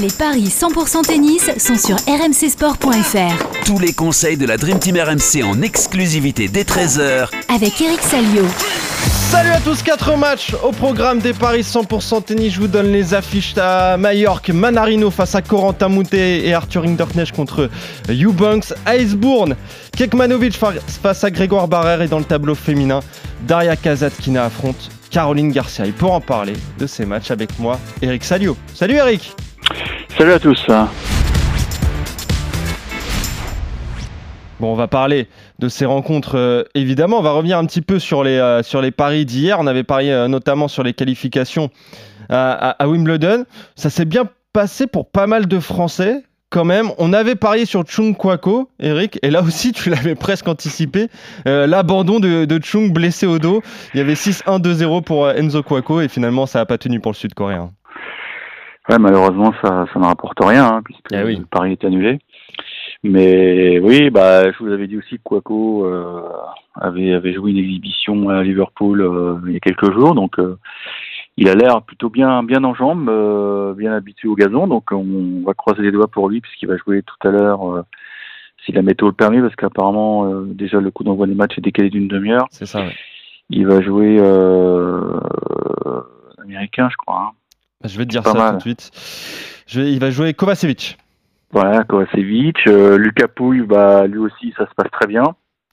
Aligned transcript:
Les 0.00 0.12
paris 0.16 0.44
100% 0.44 1.02
tennis 1.06 1.50
sont 1.58 1.76
sur 1.76 1.96
rmcsport.fr. 2.06 3.64
Tous 3.66 3.80
les 3.80 3.92
conseils 3.92 4.36
de 4.36 4.46
la 4.46 4.56
Dream 4.56 4.78
Team 4.78 4.96
RMC 4.96 5.42
en 5.42 5.60
exclusivité 5.60 6.46
dès 6.46 6.62
13h 6.62 7.28
Avec 7.52 7.80
Eric 7.80 8.00
Salio. 8.02 8.44
Salut 9.30 9.50
à 9.50 9.58
tous, 9.58 9.82
4 9.82 10.16
matchs 10.16 10.54
au 10.62 10.70
programme 10.70 11.18
des 11.18 11.32
paris 11.32 11.62
100% 11.62 12.22
tennis. 12.22 12.52
Je 12.52 12.60
vous 12.60 12.68
donne 12.68 12.92
les 12.92 13.12
affiches 13.12 13.54
à 13.58 13.96
Mallorca, 13.96 14.52
Manarino 14.52 15.10
face 15.10 15.34
à 15.34 15.42
Corentin 15.42 15.88
Moutet 15.88 16.46
et 16.46 16.54
Arthur 16.54 16.84
Hinderknecht 16.84 17.34
contre 17.34 17.68
Eubanks, 18.08 18.72
Icebourne, 18.86 19.56
Kekmanovic 19.96 20.56
face 20.56 21.24
à 21.24 21.30
Grégoire 21.32 21.66
Barrère 21.66 22.02
et 22.02 22.08
dans 22.08 22.20
le 22.20 22.24
tableau 22.24 22.54
féminin, 22.54 23.00
Daria 23.48 23.74
Kazatkina 23.74 24.44
affronte 24.44 24.90
Caroline 25.10 25.50
Garcia. 25.50 25.86
Et 25.86 25.92
pour 25.92 26.12
en 26.12 26.20
parler 26.20 26.54
de 26.78 26.86
ces 26.86 27.04
matchs 27.04 27.32
avec 27.32 27.58
moi, 27.58 27.80
Eric 28.00 28.22
Salio. 28.22 28.56
Salut 28.74 28.94
Eric 28.94 29.34
Salut 30.16 30.32
à 30.32 30.38
tous 30.38 30.66
Bon, 34.60 34.72
on 34.72 34.74
va 34.74 34.88
parler 34.88 35.28
de 35.60 35.68
ces 35.68 35.84
rencontres, 35.84 36.36
euh, 36.36 36.64
évidemment. 36.74 37.18
On 37.18 37.22
va 37.22 37.30
revenir 37.30 37.58
un 37.58 37.64
petit 37.64 37.82
peu 37.82 38.00
sur 38.00 38.24
les, 38.24 38.38
euh, 38.38 38.90
paris 38.96 39.24
d'hier. 39.24 39.58
On 39.60 39.68
avait 39.68 39.84
parié 39.84 40.12
euh, 40.12 40.26
notamment 40.26 40.66
sur 40.66 40.82
les 40.82 40.94
qualifications 40.94 41.70
à, 42.28 42.76
Wimbledon. 42.86 43.44
Ça 43.76 43.88
s'est 43.88 44.04
bien 44.04 44.24
passé 44.52 44.88
pour 44.88 45.08
pas 45.08 45.28
mal 45.28 45.46
de 45.46 45.60
Français, 45.60 46.24
quand 46.50 46.64
même. 46.64 46.90
On 46.98 47.12
avait 47.12 47.36
parié 47.36 47.64
sur 47.64 47.84
Chung 47.88 48.16
Kwako, 48.16 48.68
Eric, 48.80 49.20
et 49.22 49.30
là 49.30 49.42
aussi, 49.42 49.70
tu 49.72 49.88
l'avais 49.90 50.16
presque 50.16 50.48
anticipé. 50.48 51.06
L'abandon 51.46 52.18
de, 52.18 52.44
de, 52.44 52.60
Chung 52.62 52.92
blessé 52.92 53.26
au 53.26 53.38
dos. 53.38 53.62
Il 53.94 53.98
y 53.98 54.00
avait 54.00 54.14
6-1-2-0 54.14 55.04
pour 55.04 55.30
Enzo 55.30 55.62
Kwako, 55.62 56.00
et 56.00 56.08
finalement, 56.08 56.46
ça 56.46 56.58
n'a 56.58 56.66
pas 56.66 56.76
tenu 56.78 57.00
pour 57.00 57.12
le 57.12 57.16
Sud-Coréen. 57.16 57.70
Ouais, 58.88 58.98
malheureusement, 58.98 59.52
ça, 59.62 59.86
ça 59.92 59.98
ne 60.00 60.04
rapporte 60.04 60.38
rien, 60.42 60.66
hein, 60.66 60.80
puisque 60.84 61.12
Ah 61.12 61.24
oui. 61.24 61.36
le 61.36 61.44
pari 61.44 61.72
est 61.72 61.84
annulé. 61.84 62.18
Mais 63.04 63.78
oui, 63.78 64.10
bah, 64.10 64.50
je 64.50 64.58
vous 64.58 64.72
avais 64.72 64.88
dit 64.88 64.96
aussi 64.96 65.16
que 65.18 65.22
Quaco 65.22 65.86
euh, 65.86 66.20
avait, 66.74 67.12
avait 67.12 67.32
joué 67.32 67.52
une 67.52 67.58
exhibition 67.58 68.28
à 68.28 68.42
Liverpool 68.42 69.00
euh, 69.02 69.38
il 69.46 69.52
y 69.52 69.56
a 69.56 69.60
quelques 69.60 69.92
jours, 69.92 70.14
donc 70.16 70.38
euh, 70.40 70.56
il 71.36 71.48
a 71.48 71.54
l'air 71.54 71.82
plutôt 71.82 72.10
bien, 72.10 72.42
bien 72.42 72.64
en 72.64 72.74
jambes, 72.74 73.08
euh, 73.08 73.72
bien 73.74 73.92
habitué 73.92 74.26
au 74.26 74.34
gazon, 74.34 74.66
donc 74.66 74.90
on 74.90 75.44
va 75.46 75.54
croiser 75.54 75.82
les 75.82 75.92
doigts 75.92 76.08
pour 76.08 76.28
lui 76.28 76.40
puisqu'il 76.40 76.66
va 76.66 76.76
jouer 76.76 77.02
tout 77.02 77.28
à 77.28 77.30
l'heure, 77.30 77.72
euh, 77.72 77.82
si 78.66 78.72
la 78.72 78.82
météo 78.82 79.06
le 79.06 79.12
permet, 79.12 79.40
parce 79.40 79.54
qu'apparemment 79.54 80.24
euh, 80.26 80.42
déjà 80.46 80.80
le 80.80 80.90
coup 80.90 81.04
d'envoi 81.04 81.28
des 81.28 81.36
matchs 81.36 81.56
est 81.58 81.60
décalé 81.62 81.90
d'une 81.90 82.08
demi-heure. 82.08 82.46
C'est 82.50 82.66
ça, 82.66 82.80
ouais. 82.80 82.96
Il 83.50 83.64
va 83.68 83.80
jouer 83.80 84.16
euh, 84.18 85.20
américain, 86.42 86.88
je 86.90 86.96
crois. 86.96 87.28
hein. 87.28 87.30
Je 87.84 87.96
vais 87.98 88.04
te 88.04 88.10
dire 88.10 88.22
ça 88.24 88.34
mal. 88.34 88.52
tout 88.52 88.56
de 88.56 88.62
suite. 88.62 88.90
Je 89.66 89.80
vais- 89.80 89.92
il 89.92 90.00
va 90.00 90.10
jouer 90.10 90.34
Kovacevic. 90.34 90.98
Voilà, 91.52 91.84
Kovacevic. 91.84 92.66
Euh, 92.66 92.98
Lucas 92.98 93.28
Pouille, 93.28 93.62
bah, 93.62 94.06
lui 94.06 94.18
aussi, 94.18 94.52
ça 94.56 94.66
se 94.68 94.74
passe 94.74 94.90
très 94.90 95.06
bien. 95.06 95.22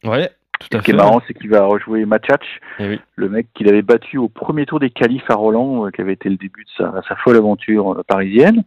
Ouais, 0.04 0.30
tout 0.60 0.68
à 0.72 0.78
Ce 0.78 0.84
qui 0.84 0.86
fait. 0.86 0.92
est 0.92 0.96
marrant, 0.96 1.22
c'est 1.28 1.34
qu'il 1.34 1.50
va 1.50 1.66
rejouer 1.66 2.06
Matchach, 2.06 2.62
Eh 2.80 2.88
oui. 2.90 3.00
le 3.16 3.30
mec 3.30 3.48
qu'il 3.56 3.68
avait 3.68 3.82
battu 3.82 4.18
au 4.18 4.30
premier 4.30 4.66
tour 4.66 4.80
des 4.80 4.90
qualifs 4.92 5.30
à 5.30 5.36
Roland, 5.36 5.86
euh, 5.88 5.90
qui 5.90 6.02
avait 6.02 6.14
été 6.14 6.30
le 6.30 6.38
début 6.38 6.64
de 6.64 6.70
sa, 6.78 7.02
sa 7.08 7.16
folle 7.18 7.38
aventure 7.38 7.94
euh, 7.94 8.04
parisienne. 8.08 8.64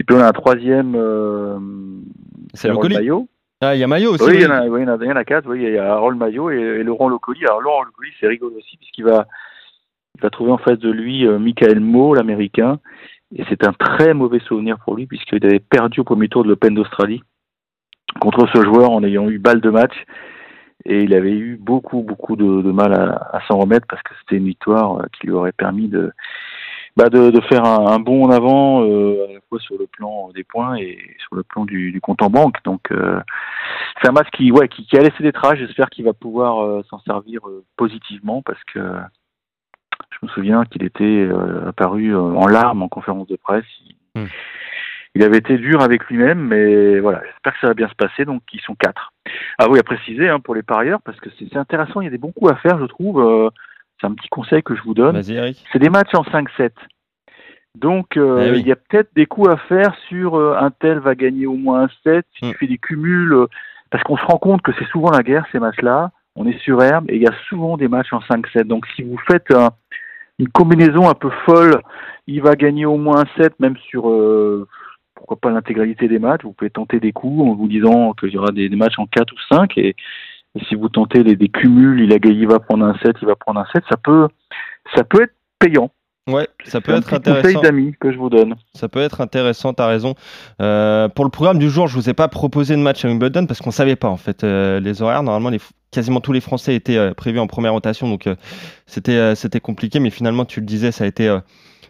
Et 0.00 0.04
puis 0.04 0.16
on 0.16 0.20
a 0.20 0.26
un 0.28 0.32
troisième, 0.32 0.94
euh, 0.96 1.58
C'est 2.54 2.68
le 2.68 2.72
Harold 2.72 2.88
colis. 2.88 2.96
Maillot. 2.96 3.28
Ah, 3.60 3.74
il 3.74 3.80
y 3.80 3.84
a 3.84 3.86
Maillot 3.86 4.14
aussi. 4.14 4.24
Oui, 4.24 4.36
il 4.36 4.40
y, 4.40 4.46
en 4.46 4.50
a, 4.52 4.66
oui, 4.66 4.80
il 4.80 4.86
y 4.86 4.90
en 4.90 4.94
a- 4.98 5.04
il 5.04 5.08
y 5.08 5.12
en 5.12 5.16
a 5.16 5.24
quatre. 5.24 5.46
Oui, 5.46 5.62
il 5.62 5.70
y 5.74 5.76
a 5.78 5.92
Harold 5.92 6.18
Maillot 6.18 6.50
et, 6.50 6.56
et 6.56 6.82
Laurent 6.82 7.10
Locoli. 7.10 7.44
Alors 7.44 7.60
Laurent 7.60 7.82
Locoli, 7.82 8.10
c'est 8.18 8.26
rigolo 8.26 8.54
aussi, 8.56 8.78
puisqu'il 8.78 9.04
va, 9.04 9.26
il 10.16 10.22
va 10.22 10.30
trouver 10.30 10.52
en 10.52 10.58
face 10.58 10.78
de 10.78 10.90
lui 10.90 11.26
euh, 11.26 11.38
Michael 11.38 11.80
Moe, 11.80 12.14
l'américain. 12.14 12.78
Et 13.34 13.44
c'est 13.48 13.66
un 13.66 13.72
très 13.72 14.12
mauvais 14.12 14.40
souvenir 14.40 14.78
pour 14.84 14.96
lui, 14.96 15.06
puisqu'il 15.06 15.44
avait 15.44 15.60
perdu 15.60 16.00
au 16.00 16.04
premier 16.04 16.28
tour 16.28 16.42
de 16.42 16.48
l'Open 16.48 16.74
d'Australie 16.74 17.22
contre 18.20 18.48
ce 18.52 18.62
joueur 18.62 18.90
en 18.90 19.04
ayant 19.04 19.30
eu 19.30 19.38
balle 19.38 19.60
de 19.60 19.70
match. 19.70 19.94
Et 20.84 21.02
il 21.02 21.14
avait 21.14 21.36
eu 21.36 21.56
beaucoup, 21.56 22.02
beaucoup 22.02 22.36
de, 22.36 22.72
mal 22.72 22.92
à, 22.92 23.40
s'en 23.46 23.58
remettre 23.58 23.86
parce 23.86 24.02
que 24.02 24.14
c'était 24.20 24.36
une 24.36 24.46
victoire 24.46 24.98
euh, 24.98 25.06
qui 25.12 25.26
lui 25.26 25.34
aurait 25.34 25.52
permis 25.52 25.88
de, 25.88 26.12
bah 26.96 27.08
de, 27.08 27.40
faire 27.48 27.64
un, 27.64 27.86
un 27.86 27.98
bond 27.98 28.24
en 28.24 28.30
avant 28.30 28.82
euh, 28.82 29.26
à 29.28 29.32
la 29.34 29.40
fois 29.48 29.58
sur 29.60 29.78
le 29.78 29.86
plan 29.86 30.30
des 30.34 30.44
points 30.44 30.76
et 30.76 30.98
sur 31.18 31.36
le 31.36 31.42
plan 31.42 31.64
du, 31.64 31.98
compte 32.02 32.22
en 32.22 32.30
banque. 32.30 32.56
Donc 32.64 32.90
euh, 32.90 33.20
c'est 34.00 34.08
un 34.08 34.12
match 34.12 34.28
qui, 34.36 34.50
ouais, 34.50 34.68
qui, 34.68 34.86
a 34.96 35.00
laissé 35.00 35.22
des 35.22 35.32
traces. 35.32 35.58
J'espère 35.58 35.88
qu'il 35.90 36.04
va 36.04 36.12
pouvoir 36.12 36.64
euh, 36.64 36.82
s'en 36.90 37.00
servir 37.00 37.40
positivement 37.76 38.42
parce 38.42 38.62
que 38.64 38.80
je 40.10 40.18
me 40.26 40.28
souviens 40.30 40.64
qu'il 40.64 40.82
était 40.84 41.04
euh, 41.04 41.68
apparu 41.68 42.14
euh, 42.14 42.18
en 42.20 42.46
larmes 42.46 42.82
en 42.82 42.88
conférence 42.88 43.26
de 43.28 43.36
presse. 43.36 43.64
Il, 43.86 43.94
Hmm. 44.16 44.26
il 45.14 45.22
avait 45.22 45.38
été 45.38 45.56
dur 45.56 45.82
avec 45.82 46.04
lui-même, 46.06 46.40
mais 46.40 46.98
voilà, 46.98 47.22
j'espère 47.24 47.52
que 47.52 47.60
ça 47.60 47.66
va 47.68 47.74
bien 47.74 47.88
se 47.88 47.94
passer. 47.94 48.24
Donc 48.24 48.42
ils 48.52 48.60
sont 48.60 48.74
quatre. 48.74 49.12
Ah 49.58 49.66
oui, 49.70 49.78
à 49.78 49.84
préciser 49.84 50.28
hein, 50.28 50.40
pour 50.40 50.56
les 50.56 50.64
parieurs 50.64 51.00
parce 51.02 51.20
que 51.20 51.30
c'est 51.38 51.56
intéressant. 51.56 52.00
Il 52.00 52.04
y 52.04 52.08
a 52.08 52.10
des 52.10 52.18
bons 52.18 52.32
coups 52.32 52.50
à 52.50 52.56
faire, 52.56 52.78
je 52.80 52.86
trouve. 52.86 53.20
Euh, 53.20 53.50
c'est 54.00 54.08
un 54.08 54.14
petit 54.14 54.28
conseil 54.28 54.62
que 54.64 54.74
je 54.74 54.82
vous 54.82 54.94
donne 54.94 55.16
c'est 55.72 55.78
des 55.78 55.90
matchs 55.90 56.12
en 56.14 56.22
5-7. 56.24 56.70
Donc, 57.76 58.16
euh, 58.16 58.42
Eh 58.46 58.50
oui. 58.50 58.60
il 58.60 58.66
y 58.66 58.72
a 58.72 58.76
peut-être 58.76 59.10
des 59.14 59.26
coups 59.26 59.48
à 59.48 59.56
faire 59.58 59.94
sur 60.08 60.34
euh, 60.36 60.56
un 60.58 60.70
tel 60.70 60.98
va 60.98 61.14
gagner 61.14 61.46
au 61.46 61.54
moins 61.54 61.82
un 61.84 61.88
7, 62.02 62.26
si 62.34 62.50
tu 62.50 62.56
fais 62.58 62.66
des 62.66 62.78
cumuls, 62.78 63.46
parce 63.90 64.02
qu'on 64.02 64.16
se 64.16 64.24
rend 64.24 64.38
compte 64.38 64.62
que 64.62 64.72
c'est 64.78 64.86
souvent 64.88 65.10
la 65.10 65.22
guerre, 65.22 65.46
ces 65.52 65.60
matchs-là. 65.60 66.10
On 66.36 66.46
est 66.46 66.58
sur 66.60 66.82
herbe 66.82 67.10
et 67.10 67.16
il 67.16 67.22
y 67.22 67.26
a 67.26 67.34
souvent 67.48 67.76
des 67.76 67.88
matchs 67.88 68.12
en 68.12 68.20
5-7. 68.20 68.64
Donc, 68.64 68.86
si 68.94 69.02
vous 69.02 69.18
faites 69.30 69.50
un- 69.50 69.70
une 70.38 70.48
combinaison 70.48 71.08
un 71.08 71.14
peu 71.14 71.30
folle, 71.44 71.82
il 72.26 72.42
va 72.42 72.54
gagner 72.54 72.86
au 72.86 72.96
moins 72.96 73.22
un 73.22 73.42
7, 73.42 73.58
même 73.60 73.76
sur, 73.76 74.08
euh, 74.08 74.66
pourquoi 75.14 75.36
pas 75.38 75.50
l'intégralité 75.50 76.08
des 76.08 76.18
matchs. 76.18 76.42
Vous 76.44 76.52
pouvez 76.52 76.70
tenter 76.70 77.00
des 77.00 77.12
coups 77.12 77.42
en 77.42 77.54
vous 77.54 77.68
disant 77.68 78.12
qu'il 78.14 78.30
y 78.30 78.38
aura 78.38 78.52
des, 78.52 78.68
matchs 78.70 78.98
en 78.98 79.06
4 79.06 79.32
ou 79.32 79.54
5. 79.54 79.76
Et, 79.76 79.94
si 80.68 80.74
vous 80.74 80.88
tentez 80.88 81.22
des 81.22 81.48
cumuls, 81.48 82.00
il, 82.00 82.12
a, 82.12 82.16
il 82.24 82.48
va 82.48 82.58
prendre 82.58 82.84
un 82.84 82.96
7, 83.04 83.16
il 83.22 83.26
va 83.26 83.36
prendre 83.36 83.60
un 83.60 83.66
7, 83.72 83.84
ça 83.88 83.96
peut, 83.96 84.26
ça 84.96 85.04
peut 85.04 85.22
être 85.22 85.34
payant. 85.60 85.92
Ouais, 86.28 86.48
ça 86.64 86.80
peut 86.80 86.92
un 86.92 86.98
être 86.98 87.08
petit 87.08 87.22
conseil 87.22 87.38
intéressant. 87.38 87.60
d'amis 87.62 87.94
que 87.98 88.12
je 88.12 88.18
vous 88.18 88.30
donne. 88.30 88.54
Ça 88.74 88.88
peut 88.88 89.00
être 89.00 89.20
intéressant, 89.20 89.72
t'as 89.72 89.86
raison. 89.86 90.14
Euh, 90.60 91.08
pour 91.08 91.24
le 91.24 91.30
programme 91.30 91.58
du 91.58 91.70
jour, 91.70 91.88
je 91.88 91.94
vous 91.94 92.08
ai 92.08 92.14
pas 92.14 92.28
proposé 92.28 92.76
de 92.76 92.80
match 92.80 93.04
à 93.04 93.08
Wimbledon 93.08 93.46
parce 93.46 93.60
qu'on 93.60 93.70
savait 93.70 93.96
pas 93.96 94.08
en 94.08 94.16
fait 94.16 94.44
euh, 94.44 94.80
les 94.80 95.02
horaires. 95.02 95.22
Normalement, 95.22 95.50
les, 95.50 95.60
quasiment 95.90 96.20
tous 96.20 96.32
les 96.32 96.40
Français 96.40 96.74
étaient 96.74 96.98
euh, 96.98 97.14
prévus 97.14 97.38
en 97.40 97.46
première 97.46 97.72
rotation, 97.72 98.08
donc 98.08 98.28
c'était 98.86 99.34
c'était 99.34 99.60
compliqué. 99.60 99.98
Mais 99.98 100.10
finalement, 100.10 100.44
tu 100.44 100.60
le 100.60 100.66
disais, 100.66 100.92
ça 100.92 101.04
a 101.04 101.06
été 101.06 101.36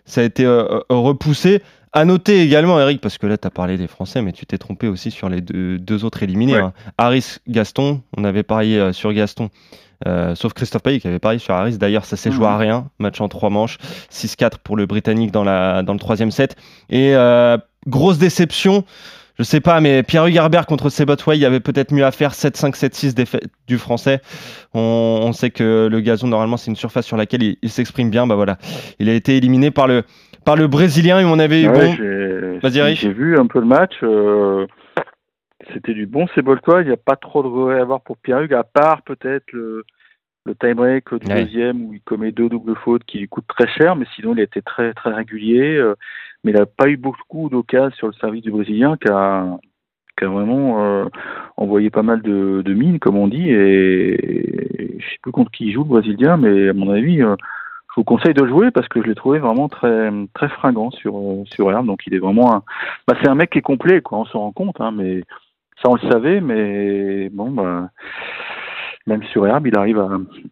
ça 0.04 0.20
a 0.20 0.24
été 0.24 0.46
repoussé. 0.88 1.62
À 1.92 2.04
noter 2.04 2.40
également, 2.42 2.80
Eric, 2.80 3.00
parce 3.00 3.18
que 3.18 3.26
là, 3.26 3.36
tu 3.36 3.48
as 3.48 3.50
parlé 3.50 3.76
des 3.76 3.88
Français, 3.88 4.22
mais 4.22 4.30
tu 4.30 4.46
t'es 4.46 4.58
trompé 4.58 4.86
aussi 4.86 5.10
sur 5.10 5.28
les 5.28 5.40
deux, 5.40 5.76
deux 5.76 6.04
autres 6.04 6.22
éliminés. 6.22 6.54
Ouais. 6.54 6.60
hein. 6.60 6.72
Harris, 6.98 7.38
Gaston, 7.48 8.00
on 8.16 8.22
avait 8.22 8.44
parié 8.44 8.92
sur 8.92 9.12
Gaston, 9.12 9.50
euh, 10.06 10.34
sauf 10.34 10.52
Christophe 10.54 10.82
Payet 10.82 11.00
qui 11.00 11.08
avait 11.08 11.18
parié 11.18 11.38
sur 11.38 11.54
Harris. 11.54 11.78
D'ailleurs, 11.78 12.04
ça 12.04 12.16
s'est 12.16 12.30
joué 12.30 12.46
à 12.46 12.50
Mhm. 12.52 12.56
rien. 12.58 12.86
Match 12.98 13.20
en 13.20 13.28
trois 13.28 13.50
manches, 13.50 13.78
6-4 14.10 14.58
pour 14.58 14.76
le 14.76 14.86
Britannique 14.86 15.30
dans, 15.32 15.44
la, 15.44 15.82
dans 15.82 15.92
le 15.92 15.98
troisième 15.98 16.30
set. 16.30 16.56
Et 16.88 17.14
euh, 17.14 17.58
grosse 17.86 18.18
déception, 18.18 18.84
je 19.38 19.42
sais 19.42 19.60
pas, 19.60 19.80
mais 19.80 20.02
Pierre-Hugues 20.02 20.36
Herbert 20.36 20.66
contre 20.66 20.88
Sebotway, 20.90 21.36
il 21.38 21.40
y 21.40 21.46
avait 21.46 21.60
peut-être 21.60 21.92
mieux 21.92 22.04
à 22.04 22.10
faire 22.10 22.32
7-5, 22.32 22.74
7-6 22.76 23.14
défait 23.14 23.40
du 23.68 23.78
français. 23.78 24.20
On, 24.74 25.20
on 25.22 25.32
sait 25.32 25.50
que 25.50 25.88
le 25.90 26.00
gazon, 26.00 26.26
normalement, 26.28 26.56
c'est 26.56 26.70
une 26.70 26.76
surface 26.76 27.06
sur 27.06 27.16
laquelle 27.16 27.42
il, 27.42 27.56
il 27.62 27.70
s'exprime 27.70 28.10
bien. 28.10 28.26
Bah 28.26 28.34
voilà, 28.34 28.58
il 28.98 29.08
a 29.08 29.14
été 29.14 29.36
éliminé 29.36 29.70
par 29.70 29.86
le, 29.86 30.04
par 30.44 30.56
le 30.56 30.66
Brésilien 30.66 31.20
et 31.20 31.24
on 31.24 31.38
avait 31.38 31.62
eu 31.62 31.68
Ouais, 31.68 31.96
bon. 31.96 31.96
J'ai 33.00 33.12
vu 33.12 33.38
un 33.38 33.46
peu 33.46 33.60
le 33.60 33.66
match. 33.66 33.92
euh, 34.02 34.66
C'était 35.72 35.94
du 35.94 36.06
bon 36.06 36.26
Ceboltois. 36.28 36.82
Il 36.82 36.88
n'y 36.88 36.92
a 36.92 36.96
pas 36.96 37.16
trop 37.16 37.42
de 37.42 37.48
regret 37.48 37.78
à 37.78 37.82
avoir 37.82 38.00
pour 38.00 38.16
Pierre-Hugues, 38.18 38.54
à 38.54 38.64
part 38.64 39.02
peut-être 39.02 39.50
le, 39.52 39.84
le 40.46 40.54
time-break 40.54 41.14
du 41.14 41.26
Ouais. 41.26 41.44
deuxième 41.44 41.84
où 41.86 41.94
il 41.94 42.00
commet 42.02 42.32
deux 42.32 42.48
doubles 42.48 42.76
fautes 42.76 43.04
qui 43.04 43.18
lui 43.18 43.28
coûtent 43.28 43.46
très 43.46 43.68
cher, 43.68 43.96
mais 43.96 44.06
sinon 44.16 44.32
il 44.34 44.40
a 44.40 44.44
été 44.44 44.62
très 44.62 44.92
très 44.94 45.12
régulier. 45.12 45.76
euh, 45.76 45.94
mais 46.44 46.52
il 46.52 46.56
n'a 46.58 46.64
pas 46.66 46.88
eu 46.88 46.96
beaucoup 46.96 47.48
d'occasions 47.50 47.94
sur 47.96 48.06
le 48.06 48.14
service 48.14 48.42
du 48.42 48.50
Brésilien 48.50 48.96
qui 48.96 49.12
a, 49.12 49.58
qui 50.18 50.24
a 50.24 50.28
vraiment 50.28 50.82
euh, 50.82 51.04
envoyé 51.58 51.90
pas 51.90 52.02
mal 52.02 52.22
de, 52.22 52.62
de 52.64 52.72
mines, 52.74 52.98
comme 52.98 53.16
on 53.18 53.28
dit. 53.28 53.50
Et, 53.50 54.96
je 54.98 55.04
sais 55.04 55.18
plus 55.22 55.32
contre 55.32 55.50
qui 55.50 55.66
il 55.66 55.72
joue 55.72 55.82
le 55.82 55.88
Brésilien, 55.90 56.36
mais 56.38 56.70
à 56.70 56.72
mon 56.72 56.90
avis, 56.90 57.22
euh, 57.22 57.36
je 57.90 57.94
vous 57.96 58.04
conseille 58.04 58.34
de 58.34 58.42
le 58.42 58.48
jouer 58.48 58.70
parce 58.70 58.88
que 58.88 59.02
je 59.02 59.06
l'ai 59.08 59.14
trouvé 59.14 59.38
vraiment 59.38 59.68
très 59.68 60.10
très 60.34 60.48
fringant 60.48 60.90
sur 60.92 61.14
sur 61.46 61.70
herbe. 61.70 61.86
Donc 61.86 62.06
il 62.06 62.14
est 62.14 62.18
vraiment 62.18 62.54
un, 62.54 62.62
bah, 63.06 63.14
c'est 63.20 63.28
un 63.28 63.34
mec 63.34 63.50
qui 63.50 63.58
est 63.58 63.62
complet, 63.62 64.00
quoi. 64.00 64.18
On 64.20 64.24
s'en 64.26 64.38
rend 64.40 64.52
compte, 64.52 64.80
hein, 64.80 64.92
mais 64.92 65.22
ça 65.82 65.88
on 65.88 65.94
le 65.94 66.10
savait, 66.10 66.40
mais 66.40 67.28
bon, 67.30 67.50
bah, 67.50 67.90
même 69.06 69.22
sur 69.32 69.46
herbe, 69.46 69.66
il 69.66 69.76
arrive 69.76 69.98
à, 69.98 70.08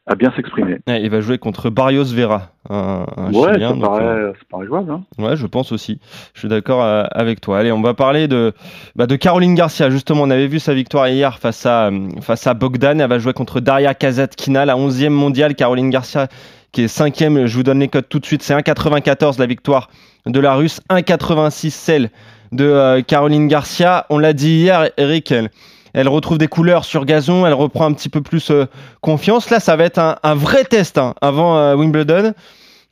à 0.06 0.14
bien 0.14 0.32
s'exprimer. 0.34 0.78
Ouais, 0.88 1.02
il 1.02 1.10
va 1.10 1.20
jouer 1.20 1.38
contre 1.38 1.70
Barrios 1.70 2.04
Vera, 2.04 2.50
un, 2.68 3.06
un 3.16 3.32
Ouais, 3.32 3.52
Chilien, 3.52 3.74
ça 3.74 3.80
paraît, 3.80 4.02
euh, 4.02 4.32
ça 4.32 4.40
paraît 4.50 4.66
jouable. 4.66 4.90
Hein. 4.90 5.02
Ouais, 5.18 5.36
je 5.36 5.46
pense 5.46 5.70
aussi. 5.70 6.00
Je 6.34 6.40
suis 6.40 6.48
d'accord 6.48 6.82
euh, 6.82 7.04
avec 7.10 7.40
toi. 7.40 7.58
Allez, 7.58 7.72
on 7.72 7.82
va 7.82 7.94
parler 7.94 8.26
de, 8.26 8.52
bah, 8.96 9.06
de 9.06 9.16
Caroline 9.16 9.54
Garcia. 9.54 9.90
Justement, 9.90 10.22
on 10.22 10.30
avait 10.30 10.46
vu 10.46 10.58
sa 10.58 10.74
victoire 10.74 11.08
hier 11.08 11.38
face 11.38 11.66
à, 11.66 11.88
euh, 11.88 12.08
face 12.20 12.46
à 12.46 12.54
Bogdan. 12.54 13.00
Elle 13.00 13.08
va 13.08 13.18
jouer 13.18 13.32
contre 13.34 13.60
Daria 13.60 13.94
Kazatkina, 13.94 14.64
la 14.64 14.76
11e 14.76 15.10
mondiale. 15.10 15.54
Caroline 15.54 15.90
Garcia 15.90 16.28
qui 16.72 16.82
est 16.82 16.86
5e. 16.86 17.46
Je 17.46 17.54
vous 17.54 17.62
donne 17.62 17.80
les 17.80 17.88
codes 17.88 18.08
tout 18.08 18.18
de 18.18 18.26
suite. 18.26 18.42
C'est 18.42 18.54
1,94 18.54 19.38
la 19.38 19.46
victoire 19.46 19.88
de 20.26 20.40
la 20.40 20.54
Russe, 20.54 20.80
1,86 20.90 21.70
celle 21.70 22.10
de 22.52 22.64
euh, 22.64 23.02
Caroline 23.02 23.48
Garcia. 23.48 24.06
On 24.10 24.18
l'a 24.18 24.32
dit 24.32 24.50
hier, 24.50 24.90
Eric, 24.96 25.32
elle, 25.32 25.50
elle 25.94 26.08
retrouve 26.08 26.38
des 26.38 26.48
couleurs 26.48 26.84
sur 26.84 27.04
gazon. 27.04 27.46
Elle 27.46 27.54
reprend 27.54 27.86
un 27.86 27.92
petit 27.92 28.08
peu 28.08 28.20
plus 28.20 28.50
euh, 28.50 28.66
confiance. 29.00 29.50
Là, 29.50 29.60
ça 29.60 29.76
va 29.76 29.84
être 29.84 29.98
un, 29.98 30.16
un 30.22 30.34
vrai 30.34 30.64
test 30.64 30.98
hein, 30.98 31.14
avant 31.20 31.58
euh, 31.58 31.74
Wimbledon. 31.74 32.32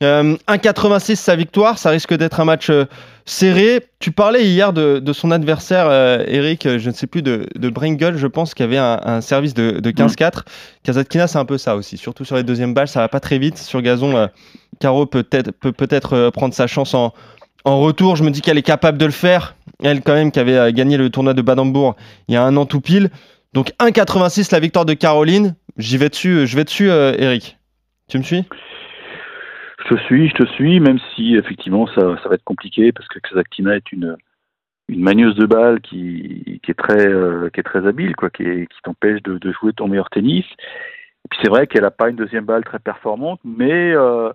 Euh, 0.03 0.35
1,86 0.47 1.15
sa 1.15 1.35
victoire, 1.35 1.79
ça 1.79 1.89
risque 1.89 2.13
d'être 2.13 2.39
un 2.39 2.45
match 2.45 2.69
serré. 3.25 3.83
Tu 3.99 4.11
parlais 4.11 4.45
hier 4.45 4.71
de, 4.71 4.99
de 4.99 5.13
son 5.13 5.31
adversaire, 5.31 5.87
euh, 5.89 6.23
Eric, 6.27 6.77
je 6.77 6.89
ne 6.89 6.93
sais 6.93 7.07
plus, 7.07 7.23
de, 7.23 7.47
de 7.55 7.69
Bringle, 7.69 8.15
je 8.15 8.27
pense, 8.27 8.53
qui 8.53 8.61
avait 8.61 8.77
un, 8.77 8.99
un 9.03 9.21
service 9.21 9.55
de, 9.55 9.79
de 9.79 9.91
15-4. 9.91 10.43
Kazatkina, 10.83 11.27
c'est 11.27 11.39
un 11.39 11.45
peu 11.45 11.57
ça 11.57 11.75
aussi, 11.75 11.97
surtout 11.97 12.25
sur 12.25 12.35
les 12.35 12.43
deuxièmes 12.43 12.75
balles, 12.75 12.87
ça 12.87 12.99
va 12.99 13.09
pas 13.09 13.19
très 13.19 13.39
vite. 13.39 13.57
Sur 13.57 13.81
gazon, 13.81 14.15
euh, 14.15 14.27
Caro 14.79 15.07
peut 15.07 15.23
peut-être 15.23 15.51
peut 15.51 15.71
peut-être 15.71 16.29
prendre 16.29 16.53
sa 16.53 16.67
chance 16.67 16.93
en, 16.93 17.11
en 17.65 17.79
retour. 17.79 18.15
Je 18.15 18.23
me 18.23 18.29
dis 18.29 18.41
qu'elle 18.41 18.57
est 18.57 18.63
capable 18.63 18.97
de 18.97 19.05
le 19.05 19.11
faire. 19.11 19.55
Elle, 19.83 20.01
quand 20.01 20.13
même, 20.13 20.31
qui 20.31 20.39
avait 20.39 20.57
euh, 20.57 20.71
gagné 20.71 20.97
le 20.97 21.09
tournoi 21.09 21.33
de 21.33 21.41
Badembourg 21.41 21.95
il 22.27 22.33
y 22.33 22.37
a 22.37 22.43
un 22.43 22.55
an 22.57 22.65
tout 22.65 22.81
pile. 22.81 23.09
Donc 23.53 23.71
1,86 23.79 24.51
la 24.51 24.59
victoire 24.59 24.85
de 24.85 24.93
Caroline. 24.93 25.55
J'y 25.77 25.97
vais 25.97 26.09
dessus, 26.09 26.47
je 26.47 26.55
vais 26.55 26.63
dessus, 26.63 26.89
euh, 26.89 27.13
Eric. 27.17 27.57
Tu 28.09 28.17
me 28.17 28.23
suis? 28.23 28.43
Je 29.85 29.95
te 29.95 29.99
suis, 30.01 30.29
je 30.29 30.33
te 30.33 30.45
suis, 30.53 30.79
même 30.79 30.99
si 31.15 31.35
effectivement 31.35 31.87
ça, 31.95 32.01
va 32.01 32.33
être 32.35 32.43
compliqué 32.43 32.91
parce 32.91 33.07
que 33.07 33.19
Kazakhtina 33.19 33.75
est 33.75 33.91
une 33.91 34.17
une 34.89 35.01
manieuse 35.01 35.35
de 35.35 35.45
balle 35.45 35.81
qui, 35.81 36.61
est 36.67 36.73
très 36.77 37.07
euh, 37.07 37.49
qui 37.49 37.59
est 37.59 37.63
très 37.63 37.85
habile 37.85 38.15
quoi, 38.15 38.29
qui, 38.29 38.67
t'empêche 38.83 39.21
de, 39.23 39.51
jouer 39.51 39.73
ton 39.73 39.87
meilleur 39.87 40.09
tennis. 40.09 40.45
Et 40.45 41.27
puis 41.29 41.39
c'est 41.41 41.49
vrai 41.49 41.67
qu'elle 41.67 41.85
a 41.85 41.91
pas 41.91 42.09
une 42.09 42.15
deuxième 42.15 42.45
balle 42.45 42.63
très 42.63 42.79
performante, 42.79 43.41
mais 43.43 43.91
euh, 43.93 44.31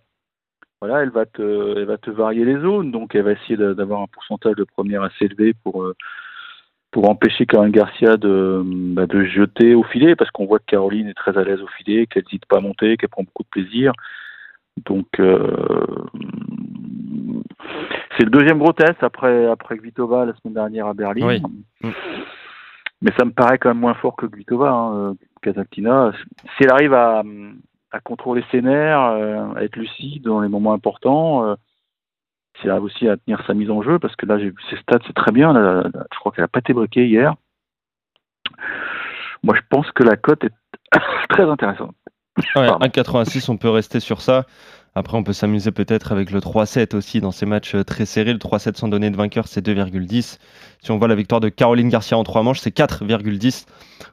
voilà, 0.83 1.05
elle 1.05 1.11
va 1.11 1.27
te 1.27 1.79
elle 1.79 1.85
va 1.85 1.97
te 1.97 2.11
varier 2.11 2.45
les 2.45 2.59
zones, 2.59 2.91
donc 2.91 3.15
elle 3.15 3.23
va 3.23 3.31
essayer 3.31 3.57
d'avoir 3.57 4.01
un 4.01 4.09
pourcentage 4.09 4.57
de 4.57 4.65
première 4.65 5.03
assez 5.03 5.27
élevé 5.27 5.55
pour 5.63 5.85
euh, 5.85 5.95
pour 6.91 7.09
empêcher 7.09 7.47
Caroline 7.47 7.73
Garcia 7.73 8.17
de 8.17 8.61
bah, 8.65 9.07
de 9.07 9.23
jeter 9.23 9.77
au 9.77 9.85
filet 9.85 10.17
parce 10.17 10.33
qu'on 10.33 10.47
voit 10.47 10.59
que 10.59 10.65
Caroline 10.67 11.07
est 11.07 11.15
très 11.15 11.39
à 11.39 11.45
l'aise 11.45 11.61
au 11.63 11.69
filet, 11.69 12.09
qu'elle 12.09 12.25
n'hésite 12.25 12.47
pas 12.47 12.57
à 12.57 12.61
monter, 12.61 12.97
qu'elle 12.97 13.11
prend 13.11 13.23
beaucoup 13.23 13.45
de 13.45 13.63
plaisir. 13.63 13.93
Donc 14.85 15.07
euh, 15.21 15.55
c'est 18.19 18.25
le 18.25 18.31
deuxième 18.31 18.59
gros 18.59 18.73
test 18.73 19.05
après 19.05 19.47
après 19.47 19.79
Kvitova 19.79 20.25
la 20.25 20.35
semaine 20.35 20.55
dernière 20.55 20.89
à 20.89 20.95
Berlin. 20.95 21.39
Oui. 21.85 21.93
Mais 23.03 23.13
ça 23.17 23.25
me 23.25 23.31
paraît 23.31 23.59
quand 23.59 23.69
même 23.69 23.79
moins 23.79 23.95
fort 23.95 24.17
que 24.17 24.27
Kvitova, 24.27 24.69
hein, 24.69 25.15
euh. 25.45 26.13
Si 26.57 26.65
elle 26.65 26.73
arrive 26.73 26.95
à, 26.95 27.23
à 27.93 28.01
contrôler 28.01 28.43
ses 28.51 28.63
nerfs, 28.63 29.01
euh, 29.01 29.55
à 29.55 29.65
être 29.65 29.77
lucide 29.77 30.23
dans 30.23 30.41
les 30.41 30.49
moments 30.49 30.73
importants, 30.73 31.47
euh, 31.47 31.55
arrive 32.65 32.85
aussi 32.85 33.09
à 33.09 33.17
tenir 33.17 33.43
sa 33.47 33.55
mise 33.55 33.71
en 33.71 33.83
jeu, 33.83 33.99
parce 33.99 34.15
que 34.17 34.27
là 34.27 34.39
j'ai 34.39 34.51
vu 34.51 34.57
ses 34.71 34.77
stats, 34.77 35.01
c'est 35.07 35.15
très 35.15 35.33
bien. 35.33 35.53
là, 35.53 35.85
je 36.13 36.19
crois 36.19 36.33
qu'elle 36.33 36.45
a 36.45 36.49
pas 36.49 36.61
été 36.61 36.73
briquée 36.73 37.07
hier. 37.07 37.35
Moi 39.43 39.57
je 39.57 39.63
pense 39.69 39.91
que 39.91 40.05
la 40.05 40.17
cote 40.17 40.45
est 40.45 40.53
très 41.29 41.45
intéressante. 41.45 41.95
Ouais, 42.57 42.67
Pardon. 42.67 42.87
1,86, 42.87 43.51
on 43.51 43.57
peut 43.57 43.69
rester 43.69 44.01
sur 44.01 44.21
ça. 44.21 44.47
Après, 44.95 45.17
on 45.17 45.23
peut 45.23 45.33
s'amuser 45.33 45.71
peut-être 45.71 46.13
avec 46.13 46.31
le 46.31 46.41
3-7 46.41 46.95
aussi 46.95 47.21
dans 47.23 47.31
ces 47.31 47.47
matchs 47.47 47.75
euh, 47.75 47.83
très 47.83 48.05
serrés. 48.05 48.33
Le 48.35 48.39
3-7 48.39 48.77
sans 48.77 48.89
donner 48.89 49.09
de 49.11 49.17
vainqueur, 49.17 49.49
c'est 49.49 49.67
2,10. 49.67 50.37
Si 50.83 50.91
on 50.91 50.99
voit 50.99 51.09
la 51.09 51.15
victoire 51.15 51.41
de 51.41 51.49
Caroline 51.49 51.89
Garcia 51.89 52.19
en 52.19 52.25
3 52.25 52.43
manches, 52.43 52.61
c'est 52.61 52.77
4,10. 52.77 53.65